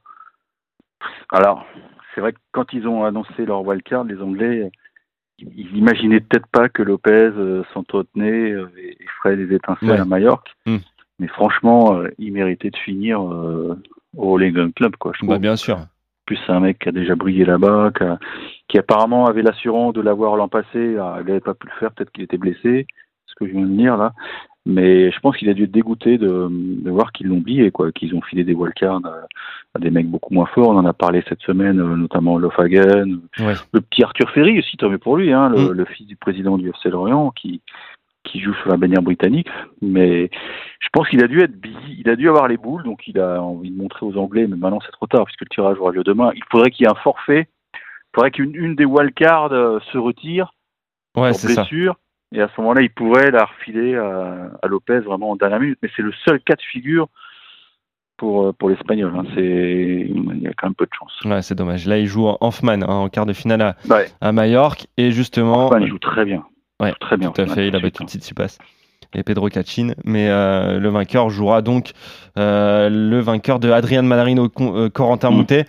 Alors, 1.30 1.66
c'est 2.14 2.20
vrai 2.20 2.32
que 2.32 2.38
quand 2.52 2.72
ils 2.72 2.86
ont 2.88 3.04
annoncé 3.04 3.44
leur 3.46 3.64
wildcard, 3.66 4.04
les 4.04 4.20
Anglais, 4.20 4.70
ils 5.38 5.76
imaginaient 5.76 6.20
peut-être 6.20 6.46
pas 6.48 6.68
que 6.68 6.82
Lopez 6.82 7.10
euh, 7.10 7.62
s'entretenait 7.72 8.50
euh, 8.50 8.68
et, 8.76 8.90
et 9.00 9.06
ferait 9.22 9.36
des 9.36 9.54
étincelles 9.54 9.90
Ouais. 9.90 9.98
à 10.00 10.04
Majorque. 10.04 10.50
Mm. 10.66 10.76
Mais 11.18 11.28
franchement, 11.28 11.96
euh, 11.96 12.08
il 12.18 12.32
méritait 12.32 12.70
de 12.70 12.76
finir 12.76 13.20
au 13.22 14.40
England 14.40 14.70
Club, 14.74 14.96
quoi. 14.96 15.12
Je. 15.18 15.26
Bah, 15.26 15.38
bien 15.38 15.56
sûr. 15.56 15.78
Plus, 16.26 16.38
c'est 16.46 16.52
un 16.52 16.60
mec 16.60 16.78
qui 16.78 16.88
a 16.88 16.92
déjà 16.92 17.14
brillé 17.14 17.44
là-bas, 17.44 17.90
qui, 18.68 18.78
apparemment 18.78 19.26
avait 19.26 19.42
l'assurance 19.42 19.94
de 19.94 20.00
l'avoir 20.00 20.36
l'an 20.36 20.48
passé. 20.48 20.94
Alors, 20.94 21.18
il 21.20 21.26
n'avait 21.26 21.40
pas 21.40 21.54
pu 21.54 21.66
le 21.66 21.72
faire, 21.78 21.92
peut-être 21.92 22.10
qu'il 22.12 22.24
était 22.24 22.38
blessé, 22.38 22.86
que 23.40 23.46
je 23.46 23.52
viens 23.52 23.66
de 23.66 23.76
dire 23.76 23.96
là. 23.96 24.12
Mais 24.66 25.10
je 25.10 25.18
pense 25.20 25.38
qu'il 25.38 25.48
a 25.48 25.54
dû 25.54 25.64
être 25.64 25.70
dégoûté 25.72 26.18
de, 26.18 26.48
de 26.50 26.90
voir 26.90 27.12
qu'ils 27.12 27.28
l'ont 27.28 27.38
oublié, 27.38 27.70
quoi, 27.70 27.90
qu'ils 27.92 28.14
ont 28.14 28.20
filé 28.20 28.44
des 28.44 28.52
wildcards 28.52 29.00
à, 29.06 29.26
à 29.74 29.78
des 29.78 29.90
mecs 29.90 30.06
beaucoup 30.06 30.34
moins 30.34 30.44
forts. 30.46 30.68
On 30.68 30.76
en 30.76 30.84
a 30.84 30.92
parlé 30.92 31.24
cette 31.28 31.40
semaine, 31.40 31.80
euh, 31.80 31.96
notamment 31.96 32.36
Lofagen, 32.38 33.20
Ouais. 33.38 33.54
le 33.72 33.80
petit 33.80 34.04
Arthur 34.04 34.30
Ferry 34.30 34.58
aussi, 34.58 34.76
tant 34.76 34.90
mieux 34.90 34.98
pour 34.98 35.16
lui, 35.16 35.32
hein, 35.32 35.48
le, 35.48 35.70
Mm. 35.70 35.72
le 35.72 35.84
fils 35.86 36.06
du 36.06 36.16
président 36.16 36.58
du 36.58 36.68
FC 36.68 36.90
Lorient, 36.90 37.30
qui, 37.30 37.62
qui 38.24 38.38
joue 38.40 38.52
sur 38.52 38.68
la 38.68 38.76
bannière 38.76 39.00
britannique. 39.02 39.48
Mais 39.80 40.30
je 40.78 40.88
pense 40.92 41.08
qu'il 41.08 41.24
a 41.24 41.26
dû 41.26 41.40
être 41.40 41.58
busy, 41.58 41.96
il 41.98 42.10
a 42.10 42.14
dû 42.16 42.28
avoir 42.28 42.46
les 42.46 42.58
boules, 42.58 42.84
donc 42.84 43.08
il 43.08 43.18
a 43.18 43.42
envie 43.42 43.70
de 43.70 43.76
montrer 43.78 44.04
aux 44.04 44.16
Anglais, 44.18 44.46
mais 44.46 44.56
maintenant 44.56 44.80
c'est 44.84 44.92
trop 44.92 45.06
tard 45.06 45.24
puisque 45.24 45.40
le 45.40 45.48
tirage 45.48 45.78
aura 45.80 45.90
lieu 45.90 46.04
demain. 46.04 46.32
Il 46.36 46.42
faudrait 46.50 46.70
qu'il 46.70 46.84
y 46.84 46.86
ait 46.86 46.92
un 46.92 47.00
forfait, 47.02 47.48
il 47.74 47.78
faudrait 48.14 48.30
qu'une 48.30 48.54
une 48.54 48.74
des 48.76 48.84
wildcards 48.84 49.52
euh, 49.52 49.78
se 49.90 49.96
retire 49.96 50.52
Ouais, 51.16 51.30
pour 51.30 51.40
c'est 51.40 51.54
ça. 51.54 51.64
Et 52.32 52.40
à 52.40 52.48
ce 52.54 52.60
moment-là, 52.60 52.82
il 52.82 52.90
pourrait 52.90 53.30
la 53.30 53.44
refiler 53.44 53.96
à, 53.96 54.50
à 54.62 54.66
Lopez 54.68 55.00
vraiment 55.00 55.30
en 55.30 55.36
dernière 55.36 55.60
minute. 55.60 55.78
Mais 55.82 55.90
c'est 55.96 56.02
le 56.02 56.12
seul 56.24 56.40
cas 56.40 56.54
de 56.54 56.62
figure 56.62 57.08
pour, 58.16 58.46
euh, 58.48 58.52
pour 58.52 58.68
l'Espagnol. 58.70 59.12
hein. 59.16 59.24
C'est, 59.34 60.06
il 60.08 60.40
y 60.42 60.46
a 60.46 60.52
quand 60.56 60.66
même 60.68 60.74
peu 60.74 60.84
de 60.86 60.90
chance. 60.98 61.12
Ouais, 61.24 61.42
c'est 61.42 61.54
dommage. 61.54 61.86
Là, 61.86 61.98
il 61.98 62.06
joue 62.06 62.26
en 62.26 62.36
Hoffman 62.40 62.82
hein, 62.82 62.86
en 62.86 63.08
quart 63.08 63.26
de 63.26 63.32
finale 63.32 63.62
à, 63.62 63.76
Ouais. 63.88 64.06
à 64.20 64.32
Majorque. 64.32 64.86
Et 64.96 65.10
justement. 65.10 65.74
Il 65.78 65.86
joue 65.88 65.98
très 65.98 66.24
bien. 66.24 66.44
Ouais, 66.80 66.88
Il 66.88 66.92
joue 66.92 66.98
très 67.00 67.16
bien. 67.16 67.30
Tout 67.30 67.40
à 67.42 67.46
fait, 67.46 67.68
il 67.68 67.74
a 67.76 67.80
battu 67.80 68.04
Tsitsipas 68.04 68.58
et 69.14 69.22
Pedro 69.22 69.48
Cachin. 69.48 69.92
Mais 70.04 70.28
euh, 70.30 70.78
le 70.78 70.88
vainqueur 70.88 71.30
jouera 71.30 71.62
donc 71.62 71.92
euh, 72.38 72.88
le 72.90 73.20
vainqueur 73.20 73.58
de 73.58 73.70
Adrian 73.70 74.02
Manarino, 74.02 74.48
Corentin 74.48 75.30
Mm. 75.30 75.34
Moutet. 75.34 75.66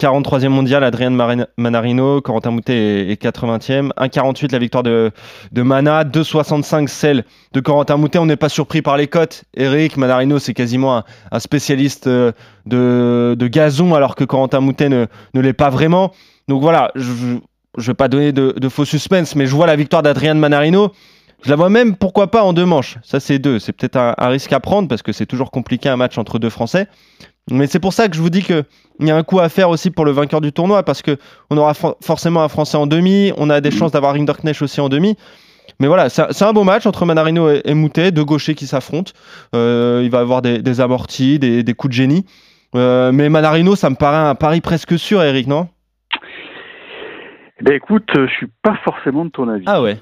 43e 0.00 0.48
mondial, 0.48 0.90
Marin- 1.10 1.46
Manarino, 1.58 2.22
Corentin 2.22 2.50
Moutet 2.50 2.74
est, 2.74 3.12
est 3.12 3.22
80e. 3.22 3.90
1,48 3.98 4.50
la 4.50 4.58
victoire 4.58 4.82
de, 4.82 5.12
Mana, 5.54 6.04
2,65 6.04 6.88
celle 6.88 7.24
de 7.52 7.60
Corentin 7.60 7.98
Moutet. 7.98 8.18
On 8.18 8.24
n'est 8.26 8.36
pas 8.36 8.48
surpris 8.48 8.80
par 8.80 8.96
les 8.96 9.08
cotes. 9.08 9.44
Eric 9.54 9.98
Manarino, 9.98 10.38
c'est 10.38 10.54
quasiment 10.54 11.04
un, 11.30 11.38
spécialiste 11.38 12.06
euh, 12.06 12.32
de, 12.64 13.46
gazon, 13.46 13.94
alors 13.94 14.14
que 14.14 14.24
Corentin 14.24 14.60
Moutet 14.60 14.88
ne, 14.88 15.06
l'est 15.34 15.52
pas 15.52 15.68
vraiment. 15.68 16.12
Donc 16.48 16.62
voilà, 16.62 16.90
je 16.94 17.34
ne 17.34 17.82
vais 17.82 17.94
pas 17.94 18.08
donner 18.08 18.32
de, 18.32 18.54
de 18.56 18.68
faux 18.70 18.86
suspense, 18.86 19.36
mais 19.36 19.46
je 19.46 19.54
vois 19.54 19.66
la 19.66 19.76
victoire 19.76 20.02
d'Adrian 20.02 20.34
Manarino. 20.34 20.92
Je 21.42 21.50
la 21.50 21.56
vois 21.56 21.70
même, 21.70 21.96
pourquoi 21.96 22.30
pas, 22.30 22.42
en 22.42 22.52
deux 22.52 22.66
manches. 22.66 22.96
Ça, 23.02 23.18
c'est 23.20 23.38
deux. 23.38 23.58
C'est 23.58 23.72
peut-être 23.72 23.96
un, 23.96 24.14
un 24.18 24.28
risque 24.28 24.52
à 24.52 24.60
prendre 24.60 24.88
parce 24.88 25.02
que 25.02 25.12
c'est 25.12 25.26
toujours 25.26 25.50
compliqué 25.50 25.88
un 25.88 25.96
match 25.96 26.18
entre 26.18 26.38
deux 26.38 26.50
Français. 26.50 26.86
Mais 27.50 27.66
c'est 27.66 27.80
pour 27.80 27.92
ça 27.94 28.08
que 28.08 28.14
je 28.16 28.20
vous 28.20 28.30
dis 28.30 28.42
qu'il 28.42 28.64
y 29.00 29.10
a 29.10 29.16
un 29.16 29.22
coup 29.22 29.40
à 29.40 29.48
faire 29.48 29.70
aussi 29.70 29.90
pour 29.90 30.04
le 30.04 30.10
vainqueur 30.12 30.40
du 30.40 30.52
tournoi 30.52 30.82
parce 30.82 31.00
que 31.02 31.16
on 31.50 31.56
aura 31.56 31.72
for- 31.74 31.96
forcément 32.02 32.42
un 32.42 32.48
Français 32.48 32.76
en 32.76 32.86
demi. 32.86 33.32
On 33.38 33.48
a 33.50 33.60
des 33.60 33.70
chances 33.70 33.92
d'avoir 33.92 34.12
Rinderknecht 34.14 34.60
aussi 34.62 34.80
en 34.80 34.88
demi. 34.88 35.16
Mais 35.80 35.86
voilà, 35.86 36.10
c'est 36.10 36.42
un- 36.42 36.52
beau 36.52 36.62
match 36.64 36.84
entre 36.84 37.06
Manarino 37.06 37.48
et, 37.50 37.62
et 37.64 37.74
Moutet, 37.74 38.10
deux 38.12 38.24
gauchers 38.24 38.54
qui 38.54 38.66
s'affrontent. 38.66 39.12
Euh, 39.54 40.02
il 40.04 40.10
va 40.10 40.18
avoir 40.20 40.42
des, 40.42 40.58
des 40.60 40.80
amortis, 40.80 41.38
des, 41.38 41.62
des 41.62 41.74
coups 41.74 41.90
de 41.90 41.94
génie. 41.96 42.26
Euh, 42.76 43.12
mais 43.12 43.28
Manarino, 43.30 43.74
ça 43.76 43.88
me 43.88 43.96
paraît 43.96 44.28
un 44.28 44.34
pari 44.34 44.60
presque 44.60 44.98
sûr, 44.98 45.22
Eric, 45.22 45.46
non? 45.46 45.68
Eh 47.60 47.64
Ben 47.64 47.74
écoute, 47.74 48.08
euh, 48.16 48.26
je 48.28 48.32
suis 48.34 48.48
pas 48.62 48.74
forcément 48.84 49.24
de 49.24 49.30
ton 49.30 49.48
avis. 49.48 49.64
Ah 49.66 49.80
ouais. 49.82 49.98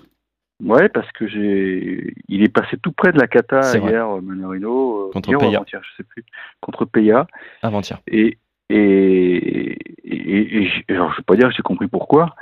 Ouais, 0.63 0.89
parce 0.89 1.11
que 1.13 1.29
j'ai, 1.29 2.15
il 2.29 2.43
est 2.43 2.53
passé 2.53 2.77
tout 2.83 2.91
près 2.91 3.13
de 3.13 3.19
la 3.19 3.29
cata 3.29 3.61
hier, 3.79 4.09
euh, 4.09 4.21
Manarino, 4.21 5.09
euh, 5.09 5.11
Contre 5.13 5.31
hier 5.31 5.39
avant-hier, 5.39 5.81
je 5.83 5.97
sais 5.97 6.03
plus, 6.03 6.25
contre 6.61 6.85
Peya. 6.85 7.27
Avant-hier. 7.63 8.01
Et 8.09 8.39
et, 8.71 9.79
et, 10.05 10.65
et 10.65 10.93
alors 10.93 11.13
je 11.13 11.19
vais 11.19 11.23
pas 11.23 11.37
dire 11.37 11.49
que 11.49 11.55
j'ai 11.55 11.63
compris 11.63 11.87
pourquoi, 11.87 12.35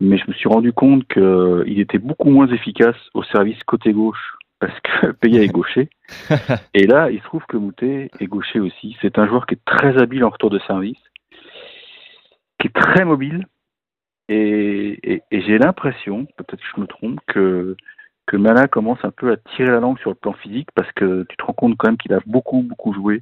mais 0.00 0.18
je 0.18 0.24
me 0.28 0.34
suis 0.34 0.48
rendu 0.48 0.72
compte 0.72 1.06
que 1.06 1.64
il 1.66 1.80
était 1.80 1.98
beaucoup 1.98 2.30
moins 2.30 2.48
efficace 2.48 2.96
au 3.14 3.22
service 3.22 3.62
côté 3.64 3.92
gauche 3.92 4.36
parce 4.58 4.78
que 4.80 5.12
Peya 5.20 5.42
est 5.42 5.48
gaucher. 5.48 5.88
et 6.74 6.86
là, 6.86 7.10
il 7.10 7.18
se 7.18 7.24
trouve 7.24 7.44
que 7.48 7.56
Moutet 7.56 8.10
est 8.18 8.26
gaucher 8.26 8.60
aussi. 8.60 8.96
C'est 9.00 9.18
un 9.18 9.26
joueur 9.26 9.46
qui 9.46 9.54
est 9.54 9.64
très 9.64 10.00
habile 10.00 10.24
en 10.24 10.30
retour 10.30 10.50
de 10.50 10.58
service, 10.60 11.00
qui 12.58 12.68
est 12.68 12.74
très 12.74 13.04
mobile. 13.04 13.46
Et, 14.32 14.98
et, 15.14 15.22
et 15.30 15.42
j'ai 15.42 15.58
l'impression, 15.58 16.26
peut-être 16.36 16.60
que 16.60 16.66
je 16.76 16.80
me 16.80 16.86
trompe, 16.86 17.18
que, 17.26 17.76
que 18.26 18.36
Mana 18.36 18.66
commence 18.66 18.98
un 19.04 19.10
peu 19.10 19.32
à 19.32 19.36
tirer 19.54 19.70
la 19.70 19.80
langue 19.80 19.98
sur 19.98 20.10
le 20.10 20.16
plan 20.16 20.32
physique 20.32 20.68
parce 20.74 20.90
que 20.92 21.24
tu 21.28 21.36
te 21.36 21.44
rends 21.44 21.52
compte 21.52 21.76
quand 21.76 21.88
même 21.88 21.98
qu'il 21.98 22.12
a 22.14 22.20
beaucoup, 22.26 22.62
beaucoup 22.62 22.94
joué 22.94 23.20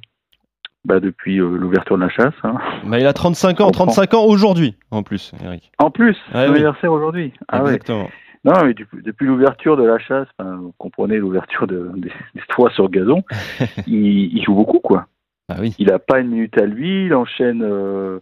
bah, 0.85 0.99
depuis 0.99 1.39
euh, 1.39 1.57
l'ouverture 1.57 1.97
de 1.97 2.03
la 2.03 2.09
chasse. 2.09 2.33
hein. 2.43 2.55
Bah, 2.85 2.99
il 2.99 3.05
a 3.05 3.13
35 3.13 3.59
ans, 3.61 3.65
comprends. 3.65 3.85
35 3.87 4.13
ans 4.13 4.25
aujourd'hui, 4.25 4.75
en 4.89 5.03
plus, 5.03 5.33
Eric. 5.43 5.71
En 5.79 5.91
plus, 5.91 6.15
son 6.31 6.37
oui. 6.39 6.45
anniversaire 6.45 6.91
aujourd'hui. 6.93 7.33
Ah 7.49 7.61
ouais. 7.63 7.71
Exactement. 7.75 8.09
Non, 8.43 8.53
mais 8.65 8.73
du- 8.73 8.87
depuis 9.03 9.27
l'ouverture 9.27 9.77
de 9.77 9.83
la 9.83 9.99
chasse, 9.99 10.27
vous 10.39 10.73
comprenez 10.79 11.17
l'ouverture 11.17 11.67
de, 11.67 11.91
des, 11.95 12.11
des 12.35 12.41
toits 12.49 12.71
sur 12.71 12.89
gazon, 12.89 13.23
il, 13.87 14.35
il 14.37 14.43
joue 14.43 14.55
beaucoup, 14.55 14.79
quoi. 14.79 15.07
Bah 15.49 15.57
oui. 15.59 15.75
Il 15.77 15.87
n'a 15.87 15.99
pas 15.99 16.19
une 16.19 16.29
minute 16.29 16.57
à 16.57 16.65
lui, 16.65 17.05
il 17.07 17.13
enchaîne 17.13 17.61
euh, 17.63 18.19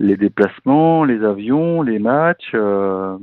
les 0.00 0.16
déplacements, 0.16 1.04
les 1.04 1.22
avions, 1.24 1.82
les 1.82 1.98
matchs. 1.98 2.52
euh, 2.54 3.18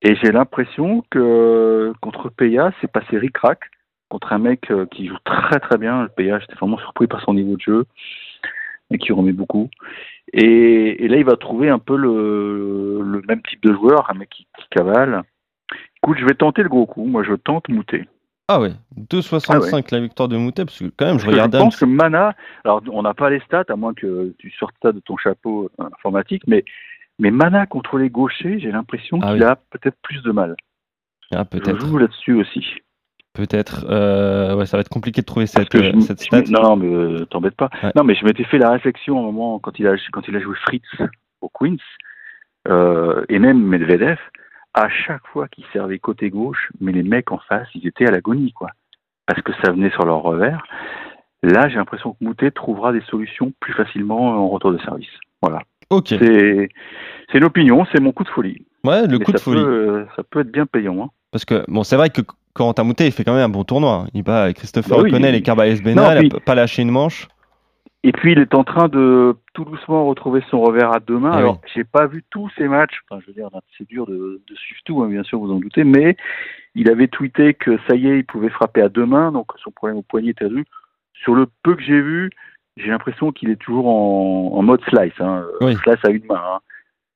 et 0.00 0.16
j'ai 0.16 0.32
l'impression 0.32 1.04
que 1.10 1.92
contre 2.00 2.28
Peya, 2.30 2.72
c'est 2.80 2.90
passé 2.90 3.18
ric-rac 3.18 3.60
contre 4.08 4.32
un 4.32 4.38
mec 4.38 4.70
euh, 4.70 4.86
qui 4.86 5.06
joue 5.06 5.18
très 5.24 5.60
très 5.60 5.78
bien. 5.78 6.02
Le 6.02 6.08
Peya, 6.08 6.40
j'étais 6.40 6.54
vraiment 6.54 6.78
surpris 6.78 7.06
par 7.06 7.20
son 7.20 7.34
niveau 7.34 7.56
de 7.56 7.60
jeu 7.60 7.84
et 8.90 8.98
qui 8.98 9.12
remet 9.12 9.32
beaucoup. 9.32 9.68
Et, 10.32 11.06
là, 11.08 11.18
il 11.18 11.24
va 11.24 11.36
trouver 11.36 11.68
un 11.68 11.78
peu 11.78 11.96
le, 11.96 13.22
même 13.28 13.42
type 13.42 13.62
de 13.62 13.74
joueur, 13.74 14.10
un 14.10 14.14
mec 14.14 14.30
qui, 14.30 14.46
qui 14.58 14.66
cavale. 14.70 15.22
Écoute, 15.98 16.18
je 16.18 16.24
vais 16.24 16.34
tenter 16.34 16.62
le 16.62 16.68
gros 16.68 16.86
coup. 16.86 17.04
Moi, 17.04 17.22
je 17.22 17.34
tente 17.34 17.68
Moutet. 17.68 18.06
Ah 18.48 18.60
ouais, 18.60 18.72
2,65 18.98 19.92
la 19.92 20.00
victoire 20.00 20.28
de 20.28 20.36
Moutet, 20.36 20.64
parce 20.64 20.78
que 20.78 20.86
quand 20.96 21.06
même, 21.06 21.18
je 21.18 21.24
Parce 21.24 21.24
je 21.24 21.30
regardais 21.30 21.58
un 21.58 21.62
pense 21.62 21.76
que 21.78 21.84
Mana, 21.84 22.34
alors 22.64 22.82
on 22.90 23.02
n'a 23.02 23.14
pas 23.14 23.30
les 23.30 23.40
stats, 23.40 23.64
à 23.68 23.76
moins 23.76 23.94
que 23.94 24.34
tu 24.38 24.50
sortes 24.52 24.74
ça 24.82 24.92
de 24.92 25.00
ton 25.00 25.16
chapeau 25.16 25.70
informatique, 25.78 26.42
mais, 26.46 26.64
mais 27.18 27.30
Mana 27.30 27.66
contre 27.66 27.98
les 27.98 28.10
gauchers, 28.10 28.58
j'ai 28.58 28.72
l'impression 28.72 29.18
Ah 29.22 29.32
qu'il 29.32 29.42
oui. 29.42 29.48
a 29.48 29.56
peut-être 29.56 29.96
plus 30.02 30.22
de 30.22 30.32
mal. 30.32 30.56
Ah, 31.32 31.44
Je 31.50 31.58
peut-être, 31.58 31.80
joue 31.80 31.96
là-dessus 31.98 32.34
aussi. 32.34 32.66
peut-être. 33.32 33.86
Euh, 33.88 34.54
ouais, 34.56 34.66
ça 34.66 34.76
va 34.76 34.82
être 34.82 34.90
compliqué 34.90 35.22
de 35.22 35.26
trouver 35.26 35.46
cette, 35.46 35.74
euh, 35.74 35.92
je- 35.94 36.00
cette 36.00 36.20
je 36.20 36.26
stat. 36.26 36.42
non, 36.50 36.62
non, 36.62 36.76
mais 36.76 36.92
euh, 36.92 37.24
t'embête 37.26 37.54
pas. 37.56 37.70
Ouais. 37.82 37.92
Non, 37.96 38.04
mais 38.04 38.14
je 38.14 38.24
m'étais 38.26 38.44
fait 38.44 38.58
la 38.58 38.70
réflexion 38.70 39.18
au 39.18 39.22
moment 39.22 39.58
quand 39.60 39.78
il 39.78 39.86
a, 39.86 39.94
quand 40.12 40.26
il 40.28 40.36
a 40.36 40.40
joué 40.40 40.56
Fritz 40.66 40.82
au 41.40 41.48
Queens, 41.48 41.76
euh, 42.68 43.24
et 43.30 43.38
même 43.38 43.62
Medvedev, 43.62 44.18
à 44.74 44.88
chaque 44.88 45.26
fois 45.32 45.48
qu'il 45.48 45.64
servait 45.72 45.98
côté 45.98 46.30
gauche, 46.30 46.70
mais 46.80 46.92
les 46.92 47.02
mecs 47.02 47.30
en 47.32 47.38
face, 47.38 47.68
ils 47.74 47.86
étaient 47.86 48.06
à 48.06 48.10
l'agonie, 48.10 48.52
quoi. 48.52 48.70
Parce 49.26 49.42
que 49.42 49.52
ça 49.62 49.72
venait 49.72 49.90
sur 49.90 50.04
leur 50.04 50.22
revers. 50.22 50.62
Là, 51.42 51.68
j'ai 51.68 51.76
l'impression 51.76 52.12
que 52.12 52.24
Moutet 52.24 52.50
trouvera 52.50 52.92
des 52.92 53.02
solutions 53.02 53.52
plus 53.60 53.72
facilement 53.72 54.28
en 54.30 54.48
retour 54.48 54.72
de 54.72 54.78
service. 54.78 55.08
Voilà. 55.40 55.60
Ok, 55.90 56.08
C'est 56.08 56.68
une 57.34 57.44
opinion, 57.44 57.84
c'est 57.92 58.00
mon 58.00 58.12
coup 58.12 58.24
de 58.24 58.28
folie. 58.30 58.64
ouais, 58.84 59.06
le 59.06 59.18
coup 59.18 59.32
de 59.32 59.36
ça 59.38 59.44
folie. 59.44 59.60
Peut, 59.60 59.68
euh, 59.68 60.04
ça 60.16 60.22
peut 60.22 60.40
être 60.40 60.50
bien 60.50 60.64
payant. 60.66 61.04
Hein. 61.04 61.10
Parce 61.32 61.44
que, 61.44 61.64
bon, 61.68 61.82
c'est 61.82 61.96
vrai 61.96 62.10
que 62.10 62.22
Corentin 62.54 62.84
Moutet, 62.84 63.06
il 63.06 63.12
fait 63.12 63.24
quand 63.24 63.34
même 63.34 63.44
un 63.44 63.48
bon 63.48 63.64
tournoi. 63.64 64.06
Il 64.14 64.22
bat 64.22 64.52
Christopher 64.52 64.96
Bah 64.96 65.02
oui. 65.02 65.10
O'Connell 65.10 65.34
et 65.34 65.40
Benal, 65.82 66.24
il 66.24 66.34
a 66.36 66.40
pas 66.40 66.54
lâché 66.54 66.82
une 66.82 66.90
manche. 66.90 67.28
Et 68.04 68.10
puis 68.12 68.32
il 68.32 68.38
est 68.40 68.54
en 68.54 68.64
train 68.64 68.88
de 68.88 69.36
tout 69.54 69.64
doucement 69.64 70.04
retrouver 70.06 70.42
son 70.50 70.60
revers 70.60 70.92
à 70.92 70.98
deux 70.98 71.18
mains. 71.18 71.34
Eh 71.34 71.38
Alors 71.38 71.60
oui. 71.62 71.70
j'ai 71.74 71.84
pas 71.84 72.06
vu 72.06 72.24
tous 72.30 72.50
ses 72.58 72.66
matchs. 72.66 73.00
Enfin, 73.08 73.20
je 73.20 73.28
veux 73.28 73.32
dire, 73.32 73.48
c'est 73.78 73.86
dur 73.86 74.06
de, 74.06 74.40
de 74.46 74.54
suivre 74.56 74.80
tout, 74.84 75.02
hein, 75.02 75.08
bien 75.08 75.22
sûr, 75.22 75.38
vous 75.38 75.52
en 75.52 75.60
doutez. 75.60 75.84
Mais 75.84 76.16
il 76.74 76.90
avait 76.90 77.06
tweeté 77.08 77.54
que 77.54 77.78
ça 77.88 77.94
y 77.94 78.08
est, 78.08 78.18
il 78.18 78.24
pouvait 78.24 78.48
frapper 78.48 78.82
à 78.82 78.88
deux 78.88 79.06
mains, 79.06 79.30
donc 79.30 79.52
son 79.62 79.70
problème 79.70 79.98
au 79.98 80.02
poignet 80.02 80.30
était 80.30 80.44
résolu. 80.44 80.64
Sur 81.14 81.34
le 81.36 81.46
peu 81.62 81.76
que 81.76 81.82
j'ai 81.82 82.00
vu, 82.00 82.30
j'ai 82.76 82.88
l'impression 82.88 83.30
qu'il 83.30 83.50
est 83.50 83.56
toujours 83.60 83.86
en, 83.86 84.56
en 84.58 84.62
mode 84.62 84.82
slice, 84.88 85.12
hein, 85.20 85.44
Oui. 85.60 85.76
slice 85.76 86.04
à 86.04 86.10
une 86.10 86.24
main, 86.26 86.42
hein, 86.54 86.58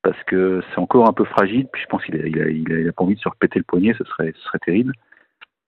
parce 0.03 0.23
que 0.25 0.63
c'est 0.71 0.79
encore 0.79 1.09
un 1.09 1.13
peu 1.13 1.25
fragile. 1.25 1.67
Puis 1.73 1.83
je 1.83 1.89
pense 1.89 2.05
qu'il 2.05 2.15
a, 2.15 2.27
il 2.27 2.41
a, 2.41 2.49
il 2.49 2.73
a, 2.73 2.79
il 2.79 2.89
a 2.89 2.93
pas 2.93 3.03
envie 3.03 3.17
de 3.17 3.21
se 3.21 3.29
repéter 3.29 3.59
le 3.59 3.65
poignet, 3.65 3.93
ce 3.99 4.05
serait, 4.05 4.33
ce 4.37 4.43
serait 4.45 4.61
terrible. 4.65 4.93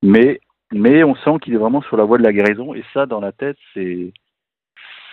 Mais, 0.03 0.39
mais 0.73 1.03
on 1.03 1.17
sent 1.17 1.39
qu'il 1.43 1.55
est 1.55 1.59
vraiment 1.59 1.83
sur 1.83 1.97
la 1.97 2.05
voie 2.05 2.19
de 2.19 2.23
la 2.23 2.33
guérison, 2.33 2.73
et 2.75 2.85
ça, 2.95 3.07
dans 3.07 3.21
la 3.21 3.33
tête, 3.33 3.57
c'est 3.75 4.13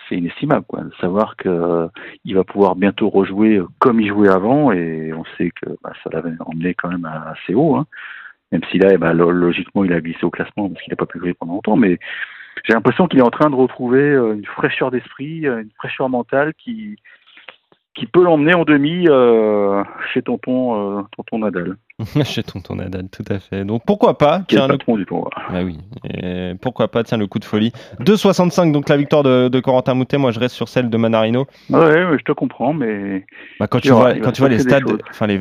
c'est 0.08 0.16
inestimable, 0.16 0.64
quoi. 0.68 0.82
De 0.82 0.92
savoir 1.00 1.36
que 1.36 1.88
il 2.24 2.34
va 2.34 2.44
pouvoir 2.44 2.76
bientôt 2.76 3.08
rejouer 3.08 3.60
comme 3.78 4.00
il 4.00 4.08
jouait 4.08 4.28
avant, 4.28 4.72
et 4.72 5.12
on 5.12 5.24
sait 5.36 5.50
que 5.50 5.70
bah, 5.82 5.92
ça 6.02 6.10
l'avait 6.12 6.32
emmené 6.40 6.74
quand 6.74 6.88
même 6.88 7.04
assez 7.04 7.54
haut, 7.54 7.76
hein. 7.76 7.86
même 8.52 8.62
si 8.70 8.78
là, 8.78 8.90
eh 8.92 8.98
ben, 8.98 9.12
lo- 9.12 9.30
logiquement, 9.30 9.84
il 9.84 9.92
a 9.92 10.00
glissé 10.00 10.24
au 10.24 10.30
classement 10.30 10.68
parce 10.68 10.82
qu'il 10.82 10.92
n'a 10.92 10.96
pas 10.96 11.06
pu 11.06 11.18
jouer 11.18 11.34
pendant 11.34 11.54
longtemps, 11.54 11.76
mais 11.76 11.98
j'ai 12.64 12.72
l'impression 12.72 13.06
qu'il 13.06 13.18
est 13.20 13.22
en 13.22 13.30
train 13.30 13.50
de 13.50 13.54
retrouver 13.54 14.00
euh, 14.00 14.34
une 14.34 14.46
fraîcheur 14.46 14.90
d'esprit, 14.90 15.46
euh, 15.46 15.62
une 15.62 15.70
fraîcheur 15.78 16.08
mentale 16.08 16.54
qui 16.54 16.96
qui 17.96 18.06
peut 18.06 18.22
l'emmener 18.22 18.54
en 18.54 18.64
demi 18.64 19.06
euh, 19.08 19.82
chez 20.12 20.20
tonton 20.22 20.98
euh, 20.98 21.02
tonton 21.16 21.38
Nadal, 21.38 21.76
Chez 22.24 22.42
tonton 22.42 22.74
Nadal, 22.76 23.08
tout 23.08 23.24
à 23.30 23.38
fait. 23.38 23.64
Donc 23.64 23.82
pourquoi 23.86 24.18
pas 24.18 24.42
tiens, 24.46 24.68
le 24.68 24.76
du 24.76 25.06
tournoi. 25.06 25.30
Ah 25.48 25.62
oui, 25.64 25.78
Et 26.04 26.52
pourquoi 26.60 26.88
pas 26.88 27.02
Tiens, 27.04 27.16
le 27.16 27.26
coup 27.26 27.38
de 27.38 27.44
folie. 27.44 27.72
2,65 28.00 28.70
donc 28.70 28.88
la 28.90 28.98
victoire 28.98 29.22
de, 29.22 29.48
de 29.48 29.60
Corentin 29.60 29.94
Moutet. 29.94 30.18
Moi, 30.18 30.30
je 30.30 30.38
reste 30.40 30.54
sur 30.54 30.68
celle 30.68 30.90
de 30.90 30.96
Manarino. 30.98 31.46
Ouais, 31.70 31.78
ouais, 32.04 32.18
je 32.18 32.24
te 32.24 32.32
comprends, 32.32 32.74
mais 32.74 33.24
Bah, 33.58 33.66
quand 33.66 33.80
tu 33.80 33.90
vois, 33.90 34.12
quand 34.14 34.32
tu 34.32 34.46
les 34.46 34.58
stades, 34.58 34.84
enfin 35.10 35.26
les, 35.26 35.40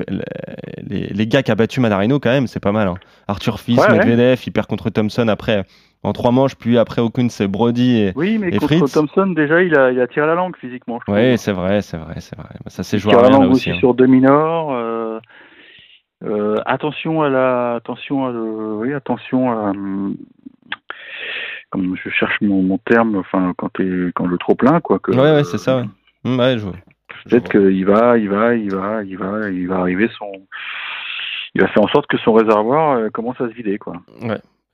les, 0.87 1.07
les 1.07 1.27
gars 1.27 1.43
qui 1.43 1.51
a 1.51 1.55
battu 1.55 1.81
Manarino 1.81 2.19
quand 2.19 2.31
même, 2.31 2.47
c'est 2.47 2.61
pas 2.61 2.71
mal. 2.71 2.87
hein. 2.87 2.95
Arthur 3.27 3.59
Fils, 3.59 3.79
Ouais, 3.79 3.91
ouais. 3.91 3.97
Medvedev, 4.05 4.39
il 4.47 4.51
perd 4.51 4.67
contre 4.67 4.89
Thompson 4.89 5.27
après 5.27 5.65
en 6.05 6.13
trois 6.13 6.31
manches, 6.31 6.55
puis 6.55 6.77
après 6.77 7.01
Okuns, 7.01 7.29
c'est 7.29 7.47
Brody. 7.47 7.97
Et... 8.01 8.13
oui, 8.15 8.37
mais 8.37 8.49
Et 8.49 8.57
contre 8.59 8.77
Fritz 8.77 8.93
Thompson 8.93 9.27
déjà, 9.27 9.61
il 9.61 9.75
a 9.77 9.91
il 9.91 9.99
a 9.99 10.07
tiré 10.07 10.27
la 10.27 10.35
langue 10.35 10.55
physiquement. 10.57 10.99
Je 11.07 11.11
Oui, 11.11 11.37
c'est 11.37 11.51
vrai, 11.51 11.81
c'est 11.81 11.97
vrai, 11.97 12.15
c'est 12.19 12.37
vrai. 12.37 12.49
Ça 12.67 12.83
s'est 12.83 12.99
joué 12.99 13.13
à 13.13 13.15
tire 13.15 13.21
la 13.23 13.27
rien 13.29 13.37
là 13.39 13.43
langue 13.45 13.53
aussi. 13.53 13.69
aussi 13.69 13.77
hein. 13.77 13.79
sur 13.79 13.93
deux 13.93 14.05
mineurs. 14.07 14.71
euh, 14.71 15.19
euh, 16.23 16.55
attention 16.65 17.21
à 17.23 17.29
la, 17.29 17.73
attention 17.75 18.25
à 18.25 18.31
le, 18.31 18.75
oui, 18.77 18.93
attention 18.93 19.51
à, 19.51 19.71
hum, 19.71 20.15
comme 21.69 21.95
je 22.01 22.09
cherche 22.09 22.39
mon, 22.41 22.61
mon 22.63 22.77
terme, 22.77 23.15
enfin 23.17 23.53
quand 23.57 23.69
t'es, 23.73 24.11
quand 24.15 24.25
le 24.25 24.37
trop 24.37 24.55
plein 24.55 24.79
quoi. 24.79 24.99
Que, 24.99 25.11
Ouais, 25.11 25.35
ouais, 25.35 25.43
c'est 25.43 25.57
ça. 25.57 25.77
Ouais. 25.77 25.85
Hum, 26.23 26.39
ouais, 26.39 26.57
je... 26.57 26.65
je 26.65 27.29
Peut-être 27.29 27.51
vois. 27.57 27.69
qu'il 27.69 27.85
va, 27.85 28.17
il 28.17 28.29
va, 28.29 28.55
il 28.55 28.73
va, 28.73 29.03
il 29.03 29.17
va, 29.17 29.49
il 29.49 29.67
va 29.67 29.75
arriver 29.79 30.09
son, 30.17 30.31
il 31.53 31.61
va 31.61 31.67
faire 31.67 31.83
en 31.83 31.87
sorte 31.87 32.07
que 32.07 32.17
son 32.17 32.33
réservoir 32.33 32.97
euh, 32.97 33.09
commence 33.09 33.39
à 33.41 33.49
se 33.49 33.53
vider 33.53 33.77
quoi. 33.77 33.93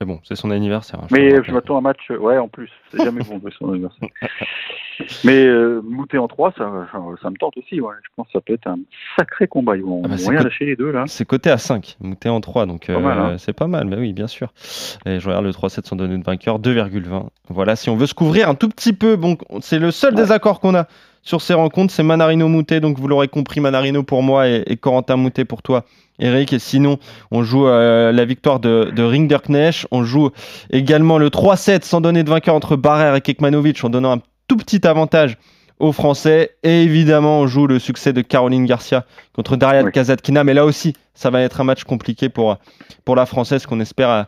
Mais 0.02 0.06
bon, 0.14 0.18
c'est 0.24 0.34
son 0.34 0.50
anniversaire. 0.50 0.98
hein, 1.00 1.06
Mais 1.12 1.30
je 1.44 1.52
m'attends 1.52 1.76
à 1.76 1.78
un 1.78 1.82
match, 1.82 2.10
ouais, 2.10 2.36
en 2.36 2.48
plus, 2.48 2.68
c'est 2.90 3.04
jamais 3.04 3.22
bon 3.22 3.38
de 3.38 3.50
son 3.50 3.70
anniversaire. 3.70 4.08
Mais 5.24 5.46
euh, 5.46 5.80
en 6.18 6.28
3, 6.28 6.52
ça, 6.58 6.88
ça, 6.92 7.30
me 7.30 7.36
tente 7.36 7.56
aussi, 7.56 7.80
ouais. 7.80 7.94
Je 8.02 8.08
pense 8.16 8.26
que 8.26 8.32
ça 8.32 8.40
peut 8.40 8.54
être 8.54 8.66
un 8.66 8.78
sacré 9.16 9.46
combat. 9.46 9.76
Ils 9.76 9.84
vont, 9.84 10.02
Ah 10.04 10.08
bah, 10.08 10.14
rien 10.18 10.42
lâcher 10.42 10.64
les 10.66 10.76
deux 10.76 10.90
là. 10.90 11.04
C'est 11.06 11.24
coté 11.24 11.50
à 11.50 11.58
5, 11.58 11.96
Moutet 12.00 12.28
en 12.28 12.40
3, 12.40 12.66
donc 12.66 12.90
euh, 12.90 12.96
hein. 12.98 13.36
c'est 13.38 13.52
pas 13.52 13.68
mal, 13.68 13.86
mais 13.86 13.96
oui, 13.96 14.12
bien 14.12 14.26
sûr. 14.26 14.52
Et 15.06 15.20
je 15.20 15.26
regarde 15.28 15.44
le 15.44 15.52
3-7 15.52 15.86
sans 15.86 15.96
donner 15.96 16.18
de 16.18 16.24
vainqueur, 16.24 16.58
2,20. 16.58 17.28
Voilà, 17.48 17.76
si 17.76 17.90
on 17.90 17.96
veut 17.96 18.06
se 18.06 18.14
couvrir 18.14 18.48
un 18.48 18.54
tout 18.56 18.68
petit 18.68 18.92
peu, 18.92 19.14
bon, 19.16 19.36
c'est 19.60 19.78
le 19.78 19.92
seul 19.92 20.10
Ouais. 20.14 20.16
désaccord 20.20 20.58
qu'on 20.60 20.74
a 20.74 20.86
sur 21.22 21.40
ces 21.40 21.54
rencontres, 21.54 21.92
c'est 21.92 22.02
Manarino 22.02 22.48
Moutet, 22.48 22.80
donc 22.80 22.98
vous 22.98 23.06
l'aurez 23.06 23.28
compris, 23.28 23.60
Manarino 23.60 24.02
pour 24.02 24.22
moi 24.24 24.48
et, 24.48 24.64
et 24.66 24.76
Corentin 24.76 25.16
Moutet 25.16 25.44
pour 25.44 25.62
toi, 25.62 25.84
Eric. 26.22 26.52
Et 26.52 26.58
sinon, 26.58 26.98
on 27.30 27.42
joue 27.42 27.66
euh, 27.66 28.12
la 28.12 28.24
victoire 28.24 28.60
de, 28.60 28.90
de 28.94 29.02
Rinderknecht, 29.02 29.86
on 29.90 30.04
joue 30.04 30.30
également 30.70 31.18
le 31.18 31.28
3-7 31.28 31.84
sans 31.84 32.00
donner 32.00 32.22
de 32.22 32.30
vainqueur 32.30 32.54
entre 32.54 32.76
Barrère 32.76 33.14
et 33.14 33.20
Kekmanovic 33.20 33.84
en 33.84 33.90
donnant 33.90 34.12
un 34.12 34.20
tout 34.48 34.56
petit 34.56 34.86
avantage 34.86 35.36
aux 35.78 35.92
Français. 35.92 36.56
Et 36.62 36.84
évidemment, 36.84 37.40
on 37.40 37.46
joue 37.46 37.66
le 37.66 37.78
succès 37.78 38.12
de 38.12 38.22
Caroline 38.22 38.64
Garcia 38.64 39.04
contre 39.34 39.56
Daria 39.56 39.82
Oui. 39.82 39.90
Kazatkina. 39.90 40.44
Mais 40.44 40.54
là 40.54 40.64
aussi, 40.64 40.94
ça 41.14 41.30
va 41.30 41.40
être 41.42 41.60
un 41.60 41.64
match 41.64 41.84
compliqué 41.84 42.28
pour, 42.28 42.56
pour 43.04 43.16
la 43.16 43.26
Française 43.26 43.66
qu'on 43.66 43.80
espère 43.80 44.26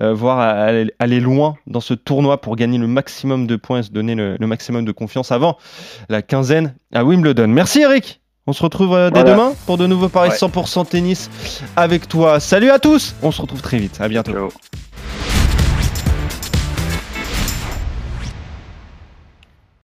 euh, 0.00 0.14
voir 0.14 0.38
aller, 0.38 0.92
aller 1.00 1.20
loin 1.20 1.56
dans 1.66 1.80
ce 1.80 1.94
tournoi 1.94 2.40
pour 2.40 2.54
gagner 2.56 2.78
le 2.78 2.86
maximum 2.86 3.46
de 3.46 3.56
points 3.56 3.80
et 3.80 3.82
se 3.82 3.90
donner 3.90 4.14
le, 4.14 4.36
le 4.38 4.46
maximum 4.46 4.84
de 4.84 4.92
confiance 4.92 5.32
avant 5.32 5.58
la 6.08 6.22
quinzaine 6.22 6.74
à 6.94 7.04
Wimbledon. 7.04 7.48
Merci 7.48 7.82
Eric 7.82 8.21
on 8.46 8.52
se 8.52 8.62
retrouve 8.62 8.94
euh, 8.94 9.10
dès 9.10 9.20
Voilà. 9.20 9.34
demain 9.36 9.52
pour 9.66 9.78
de 9.78 9.86
nouveaux 9.86 10.08
paris 10.08 10.30
Ouais. 10.30 10.36
100% 10.36 10.86
tennis 10.88 11.30
avec 11.76 12.08
toi. 12.08 12.40
Salut 12.40 12.70
à 12.70 12.78
tous, 12.78 13.14
on 13.22 13.30
se 13.30 13.40
retrouve 13.42 13.60
très 13.62 13.78
vite. 13.78 13.98
À 14.00 14.08
bientôt. 14.08 14.32
Ciao. 14.32 14.48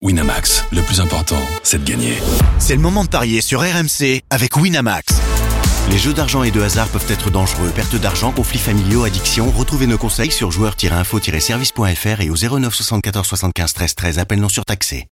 Winamax, 0.03 0.65
le 0.73 0.83
plus 0.83 1.01
important, 1.01 1.39
c'est 1.63 1.83
de 1.83 1.89
gagner. 1.91 2.15
C'est 2.59 2.75
le 2.75 2.83
moment 2.83 3.05
de 3.05 3.09
parier 3.09 3.41
sur 3.41 3.61
RMC 3.61 4.21
avec 4.31 4.57
Winamax. 4.57 5.07
Les 5.91 5.99
jeux 5.99 6.13
d'argent 6.13 6.43
et 6.43 6.51
de 6.51 6.61
hasard 6.63 6.89
peuvent 6.89 7.11
être 7.11 7.31
dangereux. 7.31 7.71
Perte 7.75 7.97
d'argent, 7.97 8.31
conflits 8.33 8.59
familiaux, 8.59 9.05
addiction. 9.05 9.51
Retrouvez 9.51 9.87
nos 9.87 9.99
conseils 9.99 10.31
sur 10.31 10.51
joueurs-info-service.fr 10.51 12.21
et 12.21 12.31
au 12.31 12.37
09 12.37 12.75
74 12.75 13.27
75 13.27 13.75
13 13.75 13.95
13. 13.95 14.19
Appel 14.19 14.41
non 14.41 14.49
surtaxé. 14.49 15.03